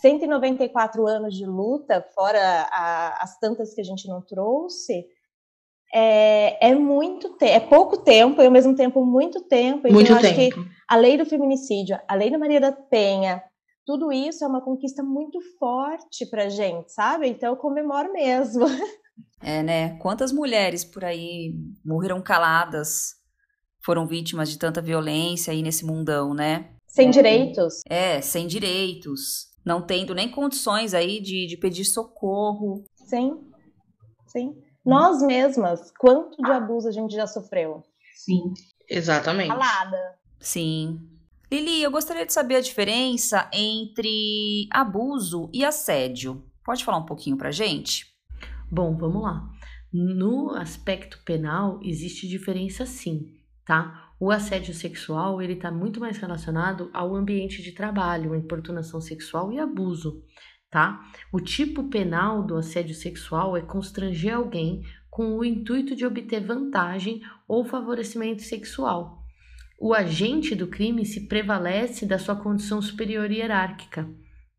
194 0.00 1.06
anos 1.06 1.36
de 1.36 1.44
luta, 1.44 2.02
fora 2.14 2.66
a, 2.72 3.22
as 3.22 3.38
tantas 3.38 3.74
que 3.74 3.82
a 3.82 3.84
gente 3.84 4.08
não 4.08 4.22
trouxe, 4.22 5.06
é, 5.92 6.70
é 6.70 6.74
muito 6.74 7.36
é 7.42 7.60
pouco 7.60 7.98
tempo 7.98 8.40
e 8.40 8.46
ao 8.46 8.50
mesmo 8.50 8.74
tempo 8.74 9.04
muito 9.04 9.42
tempo. 9.42 9.80
Então, 9.80 9.92
muito 9.92 10.12
eu 10.12 10.18
tempo. 10.18 10.40
acho 10.40 10.50
que 10.50 10.70
a 10.88 10.96
lei 10.96 11.18
do 11.18 11.26
feminicídio, 11.26 12.00
a 12.08 12.14
lei 12.14 12.30
da 12.30 12.38
Maria 12.38 12.58
da 12.58 12.72
Penha, 12.72 13.44
tudo 13.90 14.12
isso 14.12 14.44
é 14.44 14.46
uma 14.46 14.60
conquista 14.60 15.02
muito 15.02 15.40
forte 15.58 16.24
pra 16.24 16.48
gente, 16.48 16.92
sabe? 16.92 17.26
Então 17.26 17.48
eu 17.48 17.56
comemoro 17.56 18.12
mesmo. 18.12 18.64
É, 19.42 19.62
né? 19.62 19.96
Quantas 19.98 20.32
mulheres 20.32 20.84
por 20.84 21.02
aí 21.02 21.54
morreram 21.82 22.20
caladas, 22.20 23.14
foram 23.82 24.06
vítimas 24.06 24.50
de 24.50 24.58
tanta 24.58 24.82
violência 24.82 25.50
aí 25.50 25.62
nesse 25.62 25.84
mundão, 25.84 26.34
né? 26.34 26.74
Sem 26.86 27.08
direitos. 27.10 27.80
É, 27.86 28.20
sem 28.20 28.46
direitos. 28.46 29.48
Não 29.64 29.80
tendo 29.80 30.14
nem 30.14 30.30
condições 30.30 30.92
aí 30.92 31.20
de, 31.20 31.46
de 31.46 31.56
pedir 31.56 31.86
socorro. 31.86 32.84
Sim, 32.94 33.50
sim. 34.26 34.54
Nós 34.84 35.22
mesmas, 35.22 35.90
quanto 35.98 36.36
de 36.42 36.52
abuso 36.52 36.88
a 36.88 36.92
gente 36.92 37.14
já 37.14 37.26
sofreu? 37.26 37.82
Sim, 38.14 38.52
exatamente. 38.90 39.48
Calada. 39.48 40.18
Sim. 40.38 41.09
Lili, 41.50 41.82
eu 41.82 41.90
gostaria 41.90 42.24
de 42.24 42.32
saber 42.32 42.56
a 42.56 42.60
diferença 42.60 43.50
entre 43.52 44.68
abuso 44.70 45.50
e 45.52 45.64
assédio. 45.64 46.44
Pode 46.64 46.84
falar 46.84 46.98
um 46.98 47.06
pouquinho 47.06 47.36
pra 47.36 47.50
gente? 47.50 48.06
Bom, 48.70 48.96
vamos 48.96 49.22
lá. 49.22 49.50
No 49.92 50.50
aspecto 50.54 51.18
penal 51.24 51.80
existe 51.82 52.28
diferença 52.28 52.86
sim, 52.86 53.34
tá? 53.64 54.12
O 54.20 54.30
assédio 54.30 54.72
sexual 54.72 55.42
ele 55.42 55.54
está 55.54 55.70
muito 55.70 55.98
mais 55.98 56.18
relacionado 56.18 56.88
ao 56.92 57.16
ambiente 57.16 57.62
de 57.62 57.72
trabalho, 57.72 58.36
importunação 58.36 59.00
sexual 59.00 59.52
e 59.52 59.58
abuso 59.58 60.22
tá? 60.70 61.00
O 61.32 61.40
tipo 61.40 61.88
penal 61.88 62.44
do 62.44 62.56
assédio 62.56 62.94
sexual 62.94 63.56
é 63.56 63.60
constranger 63.60 64.34
alguém 64.34 64.82
com 65.10 65.36
o 65.36 65.44
intuito 65.44 65.96
de 65.96 66.06
obter 66.06 66.40
vantagem 66.40 67.20
ou 67.48 67.64
favorecimento 67.64 68.42
sexual. 68.42 69.19
O 69.82 69.94
agente 69.94 70.54
do 70.54 70.66
crime 70.66 71.06
se 71.06 71.26
prevalece 71.26 72.04
da 72.04 72.18
sua 72.18 72.36
condição 72.36 72.82
superior 72.82 73.30
hierárquica, 73.30 74.06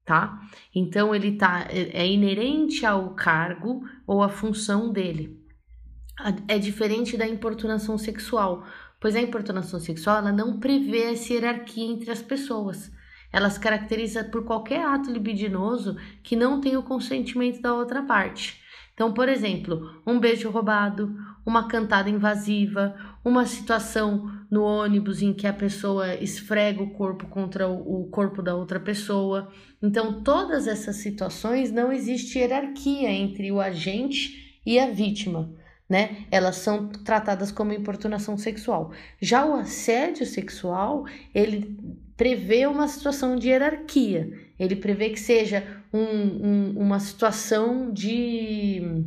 tá? 0.03 0.41
Então 0.73 1.13
ele 1.13 1.37
tá 1.37 1.67
é, 1.69 2.01
é 2.01 2.07
inerente 2.07 2.83
ao 2.87 3.13
cargo 3.13 3.87
ou 4.07 4.23
à 4.23 4.29
função 4.29 4.91
dele. 4.91 5.39
É 6.47 6.57
diferente 6.57 7.15
da 7.15 7.27
importunação 7.27 7.99
sexual, 7.99 8.65
pois 8.99 9.15
a 9.15 9.21
importunação 9.21 9.79
sexual 9.79 10.17
ela 10.17 10.31
não 10.31 10.59
prevê 10.59 11.03
essa 11.03 11.33
hierarquia 11.33 11.85
entre 11.85 12.09
as 12.09 12.23
pessoas. 12.23 12.91
Ela 13.31 13.51
se 13.51 13.59
caracteriza 13.59 14.23
por 14.23 14.43
qualquer 14.43 14.83
ato 14.83 15.11
libidinoso 15.11 15.97
que 16.23 16.35
não 16.35 16.59
tenha 16.59 16.79
o 16.79 16.83
consentimento 16.83 17.61
da 17.61 17.75
outra 17.75 18.01
parte. 18.01 18.59
Então, 18.93 19.13
por 19.13 19.29
exemplo, 19.29 20.01
um 20.05 20.19
beijo 20.19 20.49
roubado, 20.49 21.15
uma 21.45 21.67
cantada 21.67 22.09
invasiva, 22.09 22.95
uma 23.23 23.45
situação 23.45 24.29
no 24.49 24.63
ônibus 24.63 25.21
em 25.21 25.33
que 25.33 25.47
a 25.47 25.53
pessoa 25.53 26.15
esfrega 26.15 26.81
o 26.81 26.91
corpo 26.91 27.27
contra 27.27 27.67
o 27.67 28.07
corpo 28.09 28.41
da 28.41 28.55
outra 28.55 28.79
pessoa. 28.79 29.51
Então, 29.81 30.23
todas 30.23 30.67
essas 30.67 30.97
situações 30.97 31.71
não 31.71 31.91
existe 31.91 32.39
hierarquia 32.39 33.09
entre 33.09 33.51
o 33.51 33.61
agente 33.61 34.59
e 34.65 34.79
a 34.79 34.89
vítima. 34.89 35.53
né? 35.89 36.25
Elas 36.31 36.55
são 36.55 36.87
tratadas 36.87 37.51
como 37.51 37.73
importunação 37.73 38.37
sexual. 38.37 38.93
Já 39.21 39.45
o 39.45 39.55
assédio 39.55 40.25
sexual, 40.25 41.05
ele 41.35 41.77
prevê 42.15 42.65
uma 42.65 42.87
situação 42.87 43.35
de 43.35 43.49
hierarquia. 43.49 44.31
Ele 44.57 44.75
prevê 44.75 45.09
que 45.09 45.19
seja 45.19 45.63
um, 45.91 45.99
um, 45.99 46.73
uma 46.77 46.99
situação 46.99 47.91
de, 47.91 49.03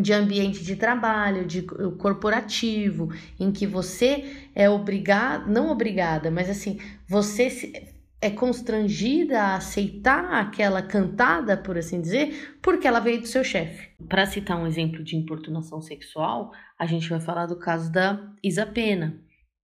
de 0.00 0.12
ambiente 0.12 0.64
de 0.64 0.76
trabalho, 0.76 1.46
de 1.46 1.62
corporativo, 1.98 3.12
em 3.38 3.52
que 3.52 3.66
você 3.66 4.48
é 4.54 4.68
obrigada, 4.68 5.46
não 5.46 5.70
obrigada, 5.70 6.30
mas 6.30 6.48
assim, 6.48 6.78
você 7.08 7.50
se, 7.50 7.72
é 8.20 8.28
constrangida 8.28 9.40
a 9.40 9.56
aceitar 9.56 10.34
aquela 10.34 10.82
cantada, 10.82 11.56
por 11.56 11.78
assim 11.78 12.00
dizer, 12.00 12.58
porque 12.60 12.86
ela 12.86 13.00
veio 13.00 13.20
do 13.20 13.26
seu 13.26 13.42
chefe. 13.42 13.88
Para 14.08 14.26
citar 14.26 14.58
um 14.58 14.66
exemplo 14.66 15.02
de 15.02 15.16
importunação 15.16 15.80
sexual, 15.80 16.52
a 16.78 16.84
gente 16.84 17.08
vai 17.08 17.20
falar 17.20 17.46
do 17.46 17.58
caso 17.58 17.90
da 17.90 18.20
Isa 18.42 18.66
Pena, 18.66 19.18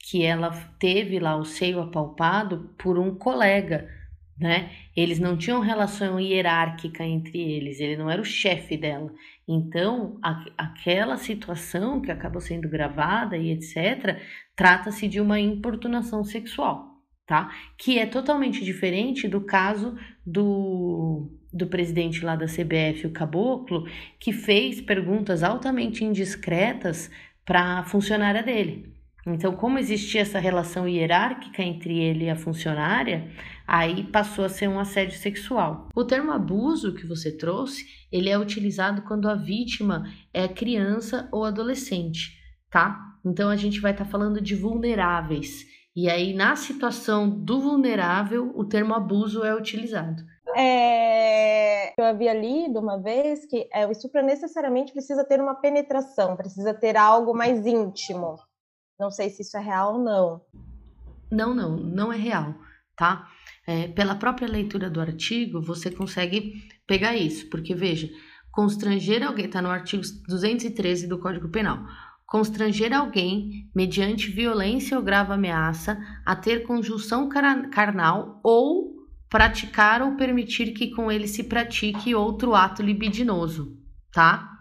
que 0.08 0.22
ela 0.22 0.50
teve 0.78 1.18
lá 1.18 1.36
o 1.36 1.44
seio 1.44 1.80
apalpado 1.80 2.74
por 2.78 2.98
um 2.98 3.14
colega, 3.14 3.88
né? 4.38 4.70
Eles 4.96 5.18
não 5.18 5.36
tinham 5.36 5.60
relação 5.60 6.18
hierárquica 6.18 7.04
entre 7.04 7.38
eles, 7.38 7.80
ele 7.80 7.96
não 7.96 8.10
era 8.10 8.22
o 8.22 8.24
chefe 8.24 8.76
dela. 8.76 9.12
Então, 9.48 10.18
a, 10.22 10.44
aquela 10.58 11.16
situação 11.16 12.00
que 12.00 12.10
acabou 12.10 12.40
sendo 12.40 12.68
gravada 12.68 13.36
e 13.36 13.50
etc, 13.50 14.20
trata-se 14.54 15.06
de 15.06 15.20
uma 15.20 15.38
importunação 15.38 16.24
sexual 16.24 16.96
tá? 17.26 17.50
Que 17.76 17.98
é 17.98 18.06
totalmente 18.06 18.64
diferente 18.64 19.26
do 19.26 19.40
caso 19.40 19.98
do, 20.24 21.28
do 21.52 21.66
presidente 21.66 22.24
lá 22.24 22.36
da 22.36 22.46
CBF, 22.46 23.06
o 23.06 23.12
Caboclo, 23.12 23.86
que 24.18 24.32
fez 24.32 24.80
perguntas 24.80 25.42
altamente 25.42 26.04
indiscretas 26.04 27.10
para 27.44 27.80
a 27.80 27.84
funcionária 27.84 28.42
dele. 28.42 28.94
Então, 29.26 29.56
como 29.56 29.78
existia 29.78 30.20
essa 30.20 30.38
relação 30.38 30.88
hierárquica 30.88 31.60
entre 31.60 31.98
ele 31.98 32.26
e 32.26 32.30
a 32.30 32.36
funcionária, 32.36 33.28
aí 33.66 34.04
passou 34.04 34.44
a 34.44 34.48
ser 34.48 34.68
um 34.68 34.78
assédio 34.78 35.18
sexual. 35.18 35.88
O 35.94 36.04
termo 36.04 36.32
abuso 36.32 36.94
que 36.94 37.06
você 37.06 37.30
trouxe, 37.36 37.84
ele 38.12 38.30
é 38.30 38.38
utilizado 38.38 39.02
quando 39.02 39.28
a 39.28 39.34
vítima 39.34 40.04
é 40.32 40.46
criança 40.46 41.28
ou 41.32 41.44
adolescente, 41.44 42.38
tá? 42.70 42.98
Então 43.24 43.48
a 43.50 43.56
gente 43.56 43.80
vai 43.80 43.92
estar 43.92 44.04
tá 44.04 44.10
falando 44.10 44.40
de 44.40 44.54
vulneráveis. 44.54 45.64
E 45.94 46.10
aí, 46.10 46.34
na 46.34 46.54
situação 46.54 47.28
do 47.28 47.58
vulnerável, 47.58 48.52
o 48.54 48.64
termo 48.64 48.94
abuso 48.94 49.42
é 49.42 49.54
utilizado. 49.54 50.22
É, 50.54 51.98
eu 51.98 52.04
havia 52.04 52.34
lido 52.34 52.78
uma 52.78 52.98
vez 52.98 53.46
que 53.46 53.68
é, 53.72 53.86
o 53.86 53.90
estupro 53.90 54.22
necessariamente 54.22 54.92
precisa 54.92 55.24
ter 55.24 55.40
uma 55.40 55.54
penetração, 55.54 56.36
precisa 56.36 56.74
ter 56.74 56.96
algo 56.96 57.34
mais 57.34 57.66
íntimo. 57.66 58.36
Não 58.98 59.10
sei 59.10 59.30
se 59.30 59.42
isso 59.42 59.56
é 59.56 59.60
real 59.60 59.94
ou 59.94 59.98
não. 59.98 60.40
Não, 61.30 61.54
não, 61.54 61.76
não 61.76 62.12
é 62.12 62.16
real, 62.16 62.54
tá? 62.96 63.26
É, 63.66 63.88
pela 63.88 64.14
própria 64.14 64.48
leitura 64.48 64.88
do 64.88 65.00
artigo, 65.00 65.60
você 65.60 65.90
consegue 65.90 66.62
pegar 66.86 67.16
isso, 67.16 67.48
porque 67.50 67.74
veja, 67.74 68.08
constranger 68.52 69.26
alguém, 69.26 69.46
está 69.46 69.60
no 69.60 69.68
artigo 69.68 70.02
213 70.28 71.08
do 71.08 71.18
Código 71.18 71.48
Penal 71.48 71.84
constranger 72.26 72.92
alguém, 72.92 73.70
mediante 73.74 74.30
violência 74.30 74.96
ou 74.96 75.02
grave 75.02 75.32
ameaça, 75.32 75.96
a 76.24 76.34
ter 76.34 76.66
conjunção 76.66 77.28
carnal 77.28 78.40
ou 78.42 78.96
praticar 79.30 80.02
ou 80.02 80.16
permitir 80.16 80.72
que 80.72 80.90
com 80.90 81.10
ele 81.10 81.28
se 81.28 81.44
pratique 81.44 82.14
outro 82.14 82.54
ato 82.54 82.82
libidinoso, 82.82 83.78
tá? 84.12 84.52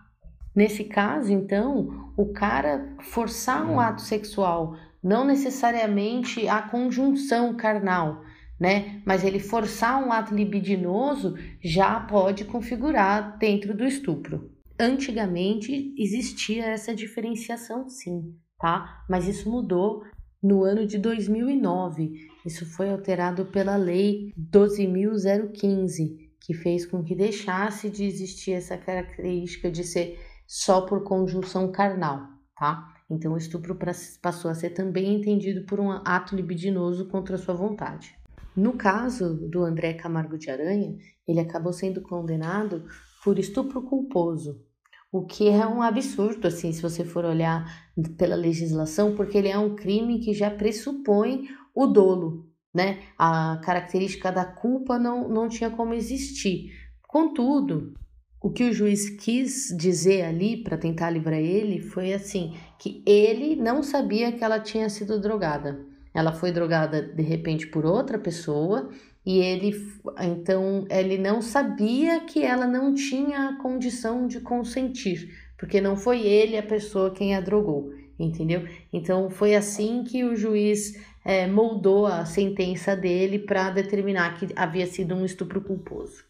Nesse 0.55 0.85
caso, 0.85 1.33
então, 1.33 2.13
o 2.15 2.31
cara 2.31 2.95
forçar 3.01 3.65
um 3.65 3.79
ato 3.79 4.01
sexual, 4.01 4.77
não 5.03 5.25
necessariamente 5.25 6.47
a 6.47 6.61
conjunção 6.61 7.53
carnal, 7.55 8.23
né? 8.59 9.01
Mas 9.05 9.23
ele 9.23 9.39
forçar 9.39 10.03
um 10.03 10.11
ato 10.11 10.33
libidinoso 10.33 11.35
já 11.63 11.99
pode 11.99 12.45
configurar 12.45 13.37
dentro 13.37 13.75
do 13.75 13.85
estupro. 13.85 14.51
Antigamente 14.79 15.93
existia 15.97 16.65
essa 16.65 16.93
diferenciação, 16.93 17.87
sim, 17.87 18.35
tá? 18.59 19.05
Mas 19.09 19.27
isso 19.27 19.49
mudou 19.49 20.03
no 20.41 20.63
ano 20.63 20.85
de 20.85 20.97
2009. 20.97 22.13
Isso 22.45 22.65
foi 22.65 22.89
alterado 22.89 23.45
pela 23.45 23.75
Lei 23.75 24.33
12.015, 24.37 26.17
que 26.41 26.53
fez 26.53 26.85
com 26.85 27.03
que 27.03 27.15
deixasse 27.15 27.89
de 27.89 28.05
existir 28.05 28.51
essa 28.51 28.77
característica 28.77 29.71
de 29.71 29.83
ser 29.83 30.19
só 30.45 30.81
por 30.81 31.03
conjunção 31.03 31.71
carnal, 31.71 32.27
tá? 32.55 32.93
Então, 33.09 33.33
o 33.33 33.37
estupro 33.37 33.77
passou 34.21 34.49
a 34.49 34.55
ser 34.55 34.71
também 34.71 35.15
entendido 35.15 35.65
por 35.65 35.79
um 35.79 35.91
ato 35.91 36.35
libidinoso 36.35 37.07
contra 37.07 37.35
a 37.35 37.39
sua 37.39 37.53
vontade. 37.53 38.15
No 38.55 38.73
caso 38.73 39.33
do 39.49 39.63
André 39.63 39.93
Camargo 39.93 40.37
de 40.37 40.49
Aranha, 40.49 40.95
ele 41.27 41.39
acabou 41.39 41.73
sendo 41.73 42.01
condenado 42.01 42.85
por 43.23 43.37
estupro 43.37 43.81
culposo, 43.81 44.63
o 45.11 45.25
que 45.25 45.47
é 45.47 45.65
um 45.65 45.81
absurdo, 45.81 46.47
assim, 46.47 46.71
se 46.73 46.81
você 46.81 47.05
for 47.05 47.23
olhar 47.25 47.65
pela 48.17 48.35
legislação, 48.35 49.15
porque 49.15 49.37
ele 49.37 49.47
é 49.47 49.57
um 49.57 49.75
crime 49.75 50.19
que 50.19 50.33
já 50.33 50.51
pressupõe 50.51 51.47
o 51.73 51.87
dolo, 51.87 52.49
né? 52.73 52.99
A 53.17 53.59
característica 53.63 54.31
da 54.31 54.43
culpa 54.43 54.99
não, 54.99 55.29
não 55.29 55.47
tinha 55.47 55.69
como 55.69 55.93
existir. 55.93 56.71
Contudo, 57.07 57.93
o 58.41 58.51
que 58.51 58.69
o 58.69 58.73
juiz 58.73 59.09
quis 59.09 59.75
dizer 59.77 60.23
ali 60.23 60.61
para 60.61 60.77
tentar 60.77 61.09
livrar 61.09 61.39
ele 61.39 61.79
foi 61.79 62.13
assim, 62.13 62.53
que 62.77 63.01
ele 63.05 63.55
não 63.55 63.81
sabia 63.81 64.31
que 64.31 64.43
ela 64.43 64.59
tinha 64.59 64.89
sido 64.89 65.19
drogada. 65.19 65.94
Ela 66.15 66.32
foi 66.32 66.51
drogada 66.51 67.01
de 67.01 67.21
repente 67.21 67.67
por 67.67 67.86
outra 67.86 68.17
pessoa 68.17 68.89
e 69.25 69.39
ele 69.39 69.73
então 70.21 70.88
ele 70.89 71.17
não 71.17 71.41
sabia 71.41 72.21
que 72.21 72.41
ela 72.41 72.65
não 72.65 72.93
tinha 72.93 73.49
a 73.49 73.58
condição 73.58 74.25
de 74.25 74.39
consentir, 74.39 75.30
porque 75.58 75.82
não 75.82 75.97
foi 75.97 76.21
ele 76.21 76.58
a 76.58 76.63
pessoa 76.63 77.12
quem 77.12 77.36
a 77.36 77.41
drogou, 77.41 77.91
entendeu? 78.17 78.65
Então 78.93 79.30
foi 79.30 79.56
assim 79.56 80.06
que 80.06 80.23
o 80.23 80.38
juiz 80.38 80.93
é, 81.25 81.47
moldou 81.47 82.06
a 82.06 82.23
sentença 82.23 82.95
dele 82.95 83.39
para 83.39 83.71
determinar 83.71 84.39
que 84.39 84.47
havia 84.56 84.88
sido 84.88 85.15
um 85.15 85.25
estupro 85.25 85.60
culposo. 85.60 86.23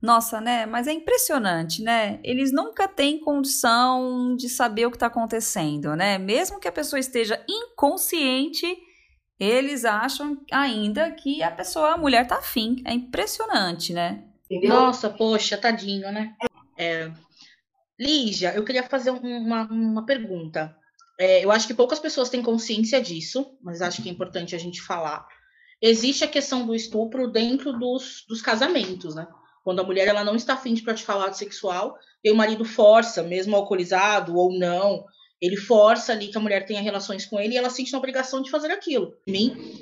Nossa, 0.00 0.40
né? 0.40 0.66
Mas 0.66 0.88
é 0.88 0.92
impressionante, 0.92 1.80
né? 1.80 2.18
Eles 2.24 2.52
nunca 2.52 2.88
têm 2.88 3.20
condição 3.20 4.34
de 4.34 4.48
saber 4.48 4.86
o 4.86 4.90
que 4.90 4.96
está 4.96 5.06
acontecendo, 5.06 5.94
né? 5.94 6.18
Mesmo 6.18 6.58
que 6.58 6.66
a 6.66 6.72
pessoa 6.72 6.98
esteja 6.98 7.40
inconsciente, 7.48 8.66
eles 9.42 9.84
acham 9.84 10.38
ainda 10.50 11.10
que 11.10 11.42
a 11.42 11.50
pessoa, 11.50 11.94
a 11.94 11.96
mulher 11.96 12.26
tá 12.26 12.36
afim. 12.36 12.82
É 12.84 12.92
impressionante, 12.92 13.92
né? 13.92 14.22
Nossa, 14.62 15.10
poxa, 15.10 15.56
tadinho, 15.56 16.12
né? 16.12 16.34
É, 16.78 17.10
Lígia, 17.98 18.52
eu 18.54 18.64
queria 18.64 18.82
fazer 18.82 19.10
uma, 19.10 19.62
uma 19.64 20.06
pergunta. 20.06 20.76
É, 21.18 21.44
eu 21.44 21.50
acho 21.50 21.66
que 21.66 21.74
poucas 21.74 21.98
pessoas 21.98 22.28
têm 22.28 22.42
consciência 22.42 23.00
disso, 23.00 23.56
mas 23.62 23.82
acho 23.82 24.02
que 24.02 24.08
é 24.08 24.12
importante 24.12 24.54
a 24.54 24.58
gente 24.58 24.80
falar. 24.80 25.26
Existe 25.80 26.24
a 26.24 26.28
questão 26.28 26.66
do 26.66 26.74
estupro 26.74 27.30
dentro 27.30 27.72
dos, 27.72 28.24
dos 28.28 28.40
casamentos, 28.40 29.14
né? 29.14 29.26
Quando 29.64 29.80
a 29.80 29.84
mulher 29.84 30.08
ela 30.08 30.24
não 30.24 30.36
está 30.36 30.54
afim 30.54 30.74
de 30.74 30.82
praticar 30.82 31.16
o 31.16 31.20
ato 31.20 31.36
sexual, 31.36 31.96
e 32.24 32.30
o 32.30 32.36
marido 32.36 32.64
força, 32.64 33.22
mesmo 33.22 33.56
alcoolizado 33.56 34.36
ou 34.36 34.56
não, 34.56 35.04
ele 35.42 35.56
força 35.56 36.12
ali 36.12 36.28
que 36.28 36.38
a 36.38 36.40
mulher 36.40 36.64
tenha 36.64 36.80
relações 36.80 37.26
com 37.26 37.40
ele 37.40 37.54
e 37.54 37.56
ela 37.56 37.68
sente 37.68 37.92
a 37.92 37.98
obrigação 37.98 38.40
de 38.40 38.48
fazer 38.48 38.70
aquilo. 38.70 39.12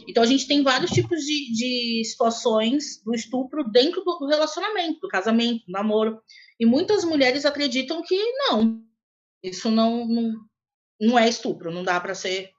Então 0.09 0.23
a 0.23 0.27
gente 0.27 0.49
tem 0.49 0.62
vários 0.62 0.90
tipos 0.90 1.20
de, 1.20 1.53
de 1.53 2.03
situações 2.07 3.03
do 3.05 3.14
estupro 3.14 3.70
dentro 3.70 4.03
do, 4.03 4.18
do 4.20 4.27
relacionamento, 4.27 5.01
do 5.01 5.09
casamento, 5.09 5.66
do 5.66 5.73
namoro. 5.73 6.18
E 6.59 6.64
muitas 6.64 7.05
mulheres 7.05 7.44
acreditam 7.44 8.03
que 8.03 8.16
não, 8.49 8.83
isso 9.42 9.70
não, 9.70 10.07
não, 10.07 10.35
não 10.99 11.18
é 11.18 11.29
estupro, 11.29 11.70
não 11.70 11.85
dá 11.85 12.01
para 12.01 12.14
ser 12.14 12.51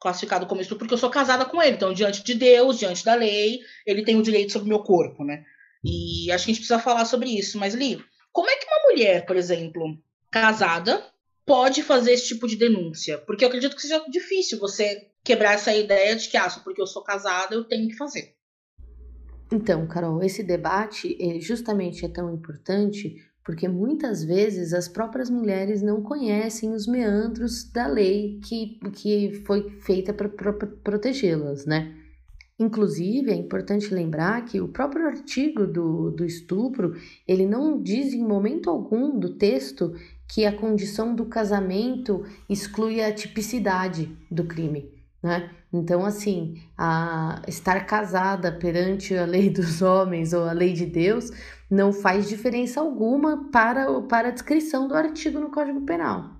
classificado 0.00 0.46
como 0.46 0.60
estupro, 0.60 0.84
porque 0.84 0.94
eu 0.94 0.98
sou 0.98 1.10
casada 1.10 1.44
com 1.44 1.60
ele. 1.60 1.74
Então, 1.74 1.92
diante 1.92 2.22
de 2.22 2.34
Deus, 2.34 2.78
diante 2.78 3.04
da 3.04 3.16
lei, 3.16 3.58
ele 3.84 4.04
tem 4.04 4.16
o 4.16 4.22
direito 4.22 4.52
sobre 4.52 4.66
o 4.66 4.68
meu 4.68 4.84
corpo, 4.84 5.24
né? 5.24 5.44
E 5.84 6.30
acho 6.30 6.44
que 6.44 6.50
a 6.50 6.54
gente 6.54 6.62
precisa 6.62 6.78
falar 6.78 7.06
sobre 7.06 7.28
isso. 7.28 7.58
Mas, 7.58 7.74
Li, 7.74 8.00
como 8.30 8.48
é 8.48 8.54
que 8.56 8.66
uma 8.66 8.92
mulher, 8.92 9.26
por 9.26 9.36
exemplo, 9.36 9.98
casada, 10.30 11.02
pode 11.46 11.82
fazer 11.82 12.12
esse 12.12 12.26
tipo 12.26 12.46
de 12.46 12.56
denúncia? 12.56 13.16
Porque 13.18 13.44
eu 13.44 13.48
acredito 13.48 13.76
que 13.76 13.82
seja 13.82 14.04
difícil 14.10 14.58
você 14.58 15.08
quebrar 15.24 15.54
essa 15.54 15.74
ideia 15.74 16.16
de 16.16 16.28
que, 16.28 16.36
ah, 16.36 16.50
só 16.50 16.60
porque 16.60 16.82
eu 16.82 16.86
sou 16.86 17.02
casada, 17.02 17.54
eu 17.54 17.64
tenho 17.64 17.88
que 17.88 17.96
fazer. 17.96 18.34
Então, 19.50 19.86
Carol, 19.86 20.22
esse 20.22 20.42
debate 20.42 21.16
justamente 21.40 22.04
é 22.04 22.08
tão 22.08 22.34
importante 22.34 23.14
porque 23.44 23.68
muitas 23.68 24.24
vezes 24.24 24.72
as 24.72 24.88
próprias 24.88 25.30
mulheres 25.30 25.80
não 25.80 26.02
conhecem 26.02 26.74
os 26.74 26.84
meandros 26.84 27.70
da 27.70 27.86
lei 27.86 28.40
que, 28.44 28.80
que 28.90 29.40
foi 29.46 29.70
feita 29.80 30.12
para 30.12 30.28
protegê-las, 30.82 31.64
né? 31.64 31.94
Inclusive, 32.58 33.30
é 33.30 33.34
importante 33.34 33.94
lembrar 33.94 34.44
que 34.46 34.60
o 34.60 34.66
próprio 34.66 35.06
artigo 35.06 35.64
do, 35.64 36.10
do 36.10 36.24
estupro, 36.24 36.94
ele 37.28 37.46
não 37.46 37.80
diz 37.80 38.12
em 38.12 38.26
momento 38.26 38.68
algum 38.68 39.16
do 39.16 39.34
texto 39.34 39.94
que 40.28 40.44
a 40.44 40.56
condição 40.56 41.14
do 41.14 41.26
casamento 41.26 42.24
exclui 42.48 43.02
a 43.02 43.12
tipicidade 43.12 44.16
do 44.30 44.44
crime. 44.44 44.92
Né? 45.22 45.50
Então, 45.72 46.04
assim, 46.04 46.62
a 46.76 47.42
estar 47.48 47.86
casada 47.86 48.52
perante 48.52 49.16
a 49.16 49.24
lei 49.24 49.50
dos 49.50 49.82
homens 49.82 50.32
ou 50.32 50.44
a 50.44 50.52
lei 50.52 50.72
de 50.72 50.86
Deus 50.86 51.30
não 51.70 51.92
faz 51.92 52.28
diferença 52.28 52.80
alguma 52.80 53.50
para, 53.50 54.00
para 54.02 54.28
a 54.28 54.32
descrição 54.32 54.86
do 54.86 54.94
artigo 54.94 55.40
no 55.40 55.50
Código 55.50 55.80
Penal. 55.82 56.36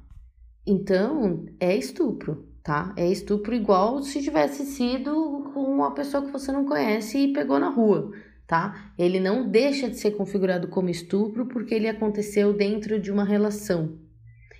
Então, 0.67 1.47
é 1.61 1.77
estupro, 1.77 2.49
tá? 2.63 2.93
É 2.97 3.09
estupro 3.09 3.55
igual 3.55 4.03
se 4.03 4.23
tivesse 4.23 4.65
sido 4.67 5.51
com 5.53 5.63
uma 5.63 5.93
pessoa 5.93 6.25
que 6.25 6.33
você 6.33 6.51
não 6.51 6.65
conhece 6.65 7.19
e 7.19 7.33
pegou 7.33 7.59
na 7.59 7.69
rua, 7.69 8.13
tá? 8.47 8.93
Ele 8.99 9.19
não 9.21 9.49
deixa 9.49 9.89
de 9.89 9.97
ser 9.97 10.13
configurado 10.13 10.69
como 10.69 10.89
estupro 10.89 11.47
porque 11.47 11.75
ele 11.75 11.89
aconteceu 11.89 12.53
dentro 12.53 13.01
de 13.01 13.11
uma 13.11 13.25
relação, 13.25 13.99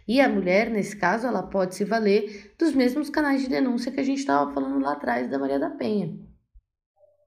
e 0.09 0.21
a 0.21 0.29
mulher, 0.29 0.71
nesse 0.71 0.97
caso, 0.97 1.27
ela 1.27 1.43
pode 1.43 1.75
se 1.75 1.85
valer 1.85 2.55
dos 2.57 2.73
mesmos 2.73 3.11
canais 3.11 3.43
de 3.43 3.49
denúncia 3.49 3.91
que 3.91 3.99
a 3.99 4.05
gente 4.05 4.21
estava 4.21 4.53
falando 4.55 4.81
lá 4.81 4.93
atrás 4.93 5.29
da 5.29 5.39
Maria 5.39 5.59
da 5.59 5.71
Penha. 5.71 6.17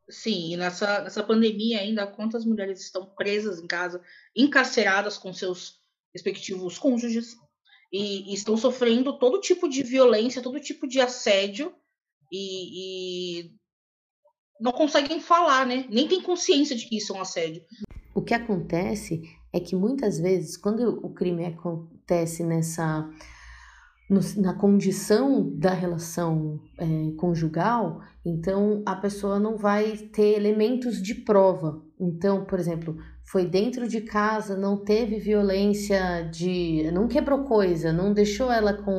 Sim, 0.10 0.54
e 0.54 0.58
nessa, 0.58 1.02
nessa 1.02 1.22
pandemia 1.22 1.82
ainda, 1.82 2.08
quantas 2.08 2.46
mulheres 2.46 2.82
estão 2.82 3.06
presas 3.06 3.60
em 3.60 3.68
casa, 3.68 4.02
encarceradas 4.36 5.18
com 5.18 5.34
seus 5.34 5.82
respectivos 6.14 6.80
cônjuges, 6.80 7.36
e, 7.92 8.32
e 8.32 8.34
estão 8.34 8.56
sofrendo 8.56 9.20
todo 9.20 9.42
tipo 9.42 9.68
de 9.68 9.84
violência, 9.84 10.42
todo 10.42 10.60
tipo 10.60 10.88
de 10.88 11.02
assédio, 11.02 11.76
e, 12.32 13.42
e 13.42 13.59
não 14.60 14.72
conseguem 14.72 15.20
falar, 15.20 15.66
né? 15.66 15.86
Nem 15.90 16.08
tem 16.08 16.22
consciência 16.22 16.76
de 16.76 16.86
que 16.86 16.98
isso 16.98 17.14
é 17.14 17.18
um 17.18 17.22
assédio. 17.22 17.64
O 18.14 18.22
que 18.22 18.34
acontece 18.34 19.22
é 19.54 19.60
que 19.60 19.76
muitas 19.76 20.20
vezes, 20.20 20.58
quando 20.58 21.00
o 21.04 21.14
crime 21.14 21.46
acontece 21.46 22.44
nessa 22.44 23.10
no, 24.10 24.20
na 24.42 24.54
condição 24.56 25.50
da 25.56 25.72
relação 25.72 26.60
é, 26.78 26.86
conjugal, 27.16 28.02
então 28.26 28.82
a 28.86 28.96
pessoa 28.96 29.40
não 29.40 29.56
vai 29.56 29.96
ter 29.96 30.36
elementos 30.36 31.02
de 31.02 31.14
prova. 31.14 31.82
Então, 32.00 32.44
por 32.44 32.60
exemplo, 32.60 32.98
foi 33.24 33.46
dentro 33.46 33.88
de 33.88 34.02
casa, 34.02 34.58
não 34.58 34.76
teve 34.78 35.20
violência 35.20 36.24
de. 36.24 36.90
não 36.92 37.08
quebrou 37.08 37.44
coisa, 37.44 37.94
não 37.94 38.12
deixou 38.12 38.52
ela 38.52 38.74
com 38.74 38.92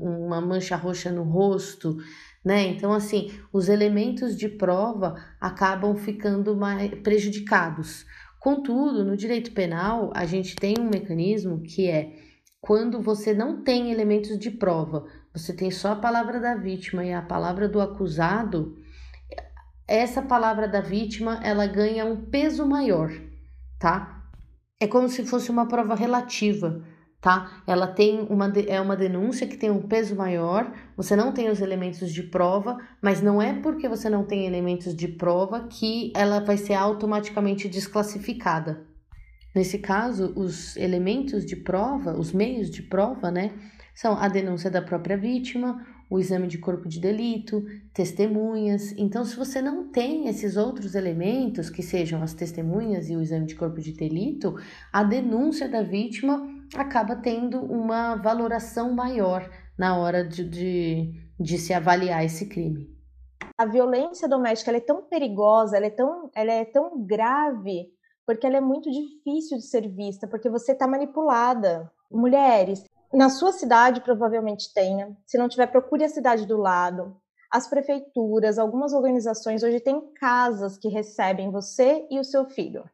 uma 0.00 0.40
mancha 0.40 0.76
roxa 0.76 1.12
no 1.12 1.22
rosto, 1.22 1.98
né? 2.44 2.66
Então, 2.68 2.92
assim, 2.92 3.32
os 3.52 3.68
elementos 3.68 4.36
de 4.36 4.48
prova 4.48 5.16
acabam 5.40 5.96
ficando 5.96 6.54
mais 6.54 6.94
prejudicados. 7.00 8.04
Contudo, 8.38 9.04
no 9.04 9.16
direito 9.16 9.52
penal, 9.52 10.12
a 10.14 10.26
gente 10.26 10.54
tem 10.54 10.74
um 10.78 10.90
mecanismo 10.90 11.62
que 11.62 11.88
é 11.88 12.12
quando 12.60 13.00
você 13.00 13.32
não 13.32 13.62
tem 13.62 13.90
elementos 13.90 14.38
de 14.38 14.50
prova, 14.50 15.06
você 15.32 15.52
tem 15.52 15.70
só 15.70 15.92
a 15.92 15.96
palavra 15.96 16.40
da 16.40 16.54
vítima 16.54 17.04
e 17.04 17.12
a 17.12 17.22
palavra 17.22 17.68
do 17.68 17.80
acusado, 17.80 18.78
essa 19.86 20.22
palavra 20.22 20.66
da 20.66 20.80
vítima, 20.80 21.40
ela 21.42 21.66
ganha 21.66 22.06
um 22.06 22.24
peso 22.24 22.66
maior, 22.66 23.10
tá? 23.78 24.22
É 24.80 24.86
como 24.86 25.08
se 25.08 25.24
fosse 25.24 25.50
uma 25.50 25.66
prova 25.66 25.94
relativa 25.94 26.82
tá? 27.24 27.62
Ela 27.66 27.86
tem 27.86 28.20
uma 28.28 28.52
é 28.68 28.78
uma 28.78 28.94
denúncia 28.94 29.46
que 29.46 29.56
tem 29.56 29.70
um 29.70 29.80
peso 29.80 30.14
maior, 30.14 30.70
você 30.94 31.16
não 31.16 31.32
tem 31.32 31.48
os 31.48 31.62
elementos 31.62 32.12
de 32.12 32.22
prova, 32.24 32.76
mas 33.00 33.22
não 33.22 33.40
é 33.40 33.54
porque 33.62 33.88
você 33.88 34.10
não 34.10 34.24
tem 34.24 34.44
elementos 34.44 34.94
de 34.94 35.08
prova 35.08 35.66
que 35.66 36.12
ela 36.14 36.40
vai 36.40 36.58
ser 36.58 36.74
automaticamente 36.74 37.66
desclassificada. 37.66 38.86
Nesse 39.54 39.78
caso, 39.78 40.34
os 40.36 40.76
elementos 40.76 41.46
de 41.46 41.56
prova, 41.56 42.12
os 42.12 42.30
meios 42.30 42.70
de 42.70 42.82
prova, 42.82 43.30
né, 43.30 43.52
são 43.94 44.18
a 44.18 44.28
denúncia 44.28 44.70
da 44.70 44.82
própria 44.82 45.16
vítima, 45.16 45.82
o 46.10 46.18
exame 46.18 46.46
de 46.46 46.58
corpo 46.58 46.86
de 46.86 47.00
delito, 47.00 47.64
testemunhas. 47.94 48.92
Então, 48.98 49.24
se 49.24 49.34
você 49.34 49.62
não 49.62 49.88
tem 49.88 50.28
esses 50.28 50.58
outros 50.58 50.94
elementos, 50.94 51.70
que 51.70 51.82
sejam 51.82 52.22
as 52.22 52.34
testemunhas 52.34 53.08
e 53.08 53.16
o 53.16 53.22
exame 53.22 53.46
de 53.46 53.54
corpo 53.54 53.80
de 53.80 53.92
delito, 53.92 54.56
a 54.92 55.02
denúncia 55.02 55.66
da 55.66 55.82
vítima 55.82 56.53
acaba 56.74 57.16
tendo 57.16 57.60
uma 57.60 58.16
valoração 58.16 58.92
maior 58.92 59.48
na 59.78 59.98
hora 59.98 60.26
de, 60.26 60.44
de, 60.44 61.12
de 61.38 61.58
se 61.58 61.72
avaliar 61.72 62.24
esse 62.24 62.48
crime. 62.48 62.92
A 63.56 63.66
violência 63.66 64.28
doméstica 64.28 64.76
é 64.76 64.80
tão 64.80 65.02
perigosa, 65.02 65.76
ela 65.76 65.86
é 65.86 65.90
tão, 65.90 66.30
ela 66.34 66.52
é 66.52 66.64
tão 66.64 67.04
grave, 67.04 67.92
porque 68.26 68.46
ela 68.46 68.56
é 68.56 68.60
muito 68.60 68.90
difícil 68.90 69.58
de 69.58 69.64
ser 69.64 69.88
vista, 69.88 70.26
porque 70.26 70.48
você 70.48 70.72
está 70.72 70.86
manipulada. 70.88 71.90
Mulheres, 72.10 72.84
na 73.12 73.28
sua 73.28 73.52
cidade 73.52 74.00
provavelmente 74.00 74.72
tenha, 74.74 75.16
se 75.26 75.38
não 75.38 75.48
tiver, 75.48 75.68
procure 75.68 76.04
a 76.04 76.08
cidade 76.08 76.46
do 76.46 76.56
lado. 76.56 77.16
As 77.50 77.68
prefeituras, 77.68 78.58
algumas 78.58 78.92
organizações 78.92 79.62
hoje 79.62 79.78
têm 79.78 80.12
casas 80.14 80.76
que 80.76 80.88
recebem 80.88 81.52
você 81.52 82.06
e 82.10 82.18
o 82.18 82.24
seu 82.24 82.46
filho, 82.46 82.84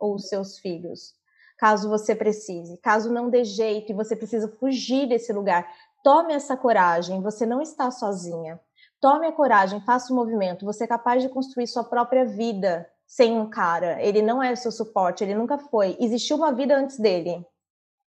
ou 0.00 0.16
os 0.16 0.28
seus 0.28 0.58
filhos 0.58 1.14
caso 1.62 1.88
você 1.88 2.12
precise. 2.12 2.76
Caso 2.78 3.12
não 3.12 3.30
dê 3.30 3.44
jeito 3.44 3.92
e 3.92 3.94
você 3.94 4.16
precisa 4.16 4.48
fugir 4.48 5.06
desse 5.08 5.32
lugar, 5.32 5.64
tome 6.02 6.34
essa 6.34 6.56
coragem, 6.56 7.22
você 7.22 7.46
não 7.46 7.62
está 7.62 7.88
sozinha. 7.88 8.58
Tome 9.00 9.28
a 9.28 9.32
coragem, 9.32 9.80
faça 9.82 10.12
o 10.12 10.16
movimento, 10.16 10.64
você 10.64 10.82
é 10.82 10.86
capaz 10.88 11.22
de 11.22 11.28
construir 11.28 11.68
sua 11.68 11.84
própria 11.84 12.24
vida 12.24 12.84
sem 13.06 13.38
um 13.38 13.48
cara. 13.48 14.02
Ele 14.02 14.20
não 14.22 14.42
é 14.42 14.56
seu 14.56 14.72
suporte, 14.72 15.22
ele 15.22 15.36
nunca 15.36 15.56
foi. 15.56 15.96
Existiu 16.00 16.36
uma 16.36 16.52
vida 16.52 16.76
antes 16.76 16.98
dele. 16.98 17.46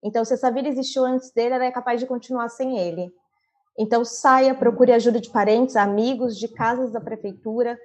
Então, 0.04 0.24
se 0.24 0.36
essa 0.36 0.52
vida 0.52 0.70
existiu 0.70 1.04
antes 1.04 1.32
dele, 1.32 1.56
ela 1.56 1.66
é 1.66 1.72
capaz 1.72 2.00
de 2.00 2.06
continuar 2.06 2.50
sem 2.50 2.78
ele. 2.78 3.12
Então, 3.76 4.06
saia, 4.06 4.54
procure 4.54 4.92
ajuda 4.92 5.20
de 5.20 5.32
parentes, 5.32 5.76
amigos, 5.76 6.38
de 6.38 6.50
casas 6.50 6.92
da 6.92 7.02
prefeitura. 7.02 7.80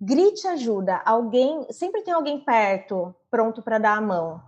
Grite 0.00 0.46
ajuda. 0.46 1.02
Alguém, 1.04 1.66
sempre 1.72 2.02
tem 2.02 2.14
alguém 2.14 2.38
perto, 2.44 3.12
pronto 3.28 3.60
para 3.62 3.78
dar 3.78 3.98
a 3.98 4.00
mão. 4.00 4.47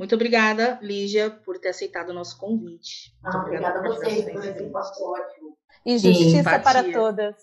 Muito 0.00 0.14
obrigada, 0.14 0.78
Lígia, 0.80 1.28
por 1.28 1.58
ter 1.58 1.68
aceitado 1.68 2.08
o 2.08 2.14
nosso 2.14 2.38
convite. 2.38 3.14
Ah, 3.22 3.36
obrigada 3.40 3.80
a 3.80 3.82
vocês 3.82 4.24
por 4.32 4.42
esse 4.42 4.64
espaço 4.64 5.04
ótimo. 5.04 5.58
E 5.84 5.98
justiça 5.98 6.58
para 6.58 6.90
todas. 6.90 7.34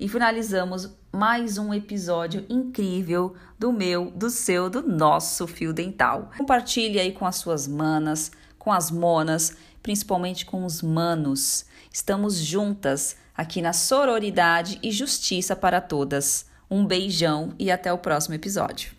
E 0.00 0.08
finalizamos 0.08 0.98
mais 1.12 1.58
um 1.58 1.74
episódio 1.74 2.46
incrível 2.48 3.36
do 3.58 3.70
meu, 3.70 4.10
do 4.10 4.30
seu, 4.30 4.70
do 4.70 4.80
nosso 4.82 5.46
fio 5.46 5.74
dental. 5.74 6.30
Compartilhe 6.38 6.98
aí 6.98 7.12
com 7.12 7.26
as 7.26 7.36
suas 7.36 7.68
manas, 7.68 8.32
com 8.58 8.72
as 8.72 8.90
monas, 8.90 9.54
principalmente 9.82 10.46
com 10.46 10.64
os 10.64 10.80
manos. 10.80 11.66
Estamos 11.92 12.38
juntas 12.38 13.18
aqui 13.36 13.60
na 13.60 13.74
sororidade 13.74 14.78
e 14.82 14.90
justiça 14.90 15.54
para 15.54 15.82
todas. 15.82 16.46
Um 16.70 16.86
beijão 16.86 17.52
e 17.58 17.70
até 17.70 17.92
o 17.92 17.98
próximo 17.98 18.34
episódio. 18.34 18.95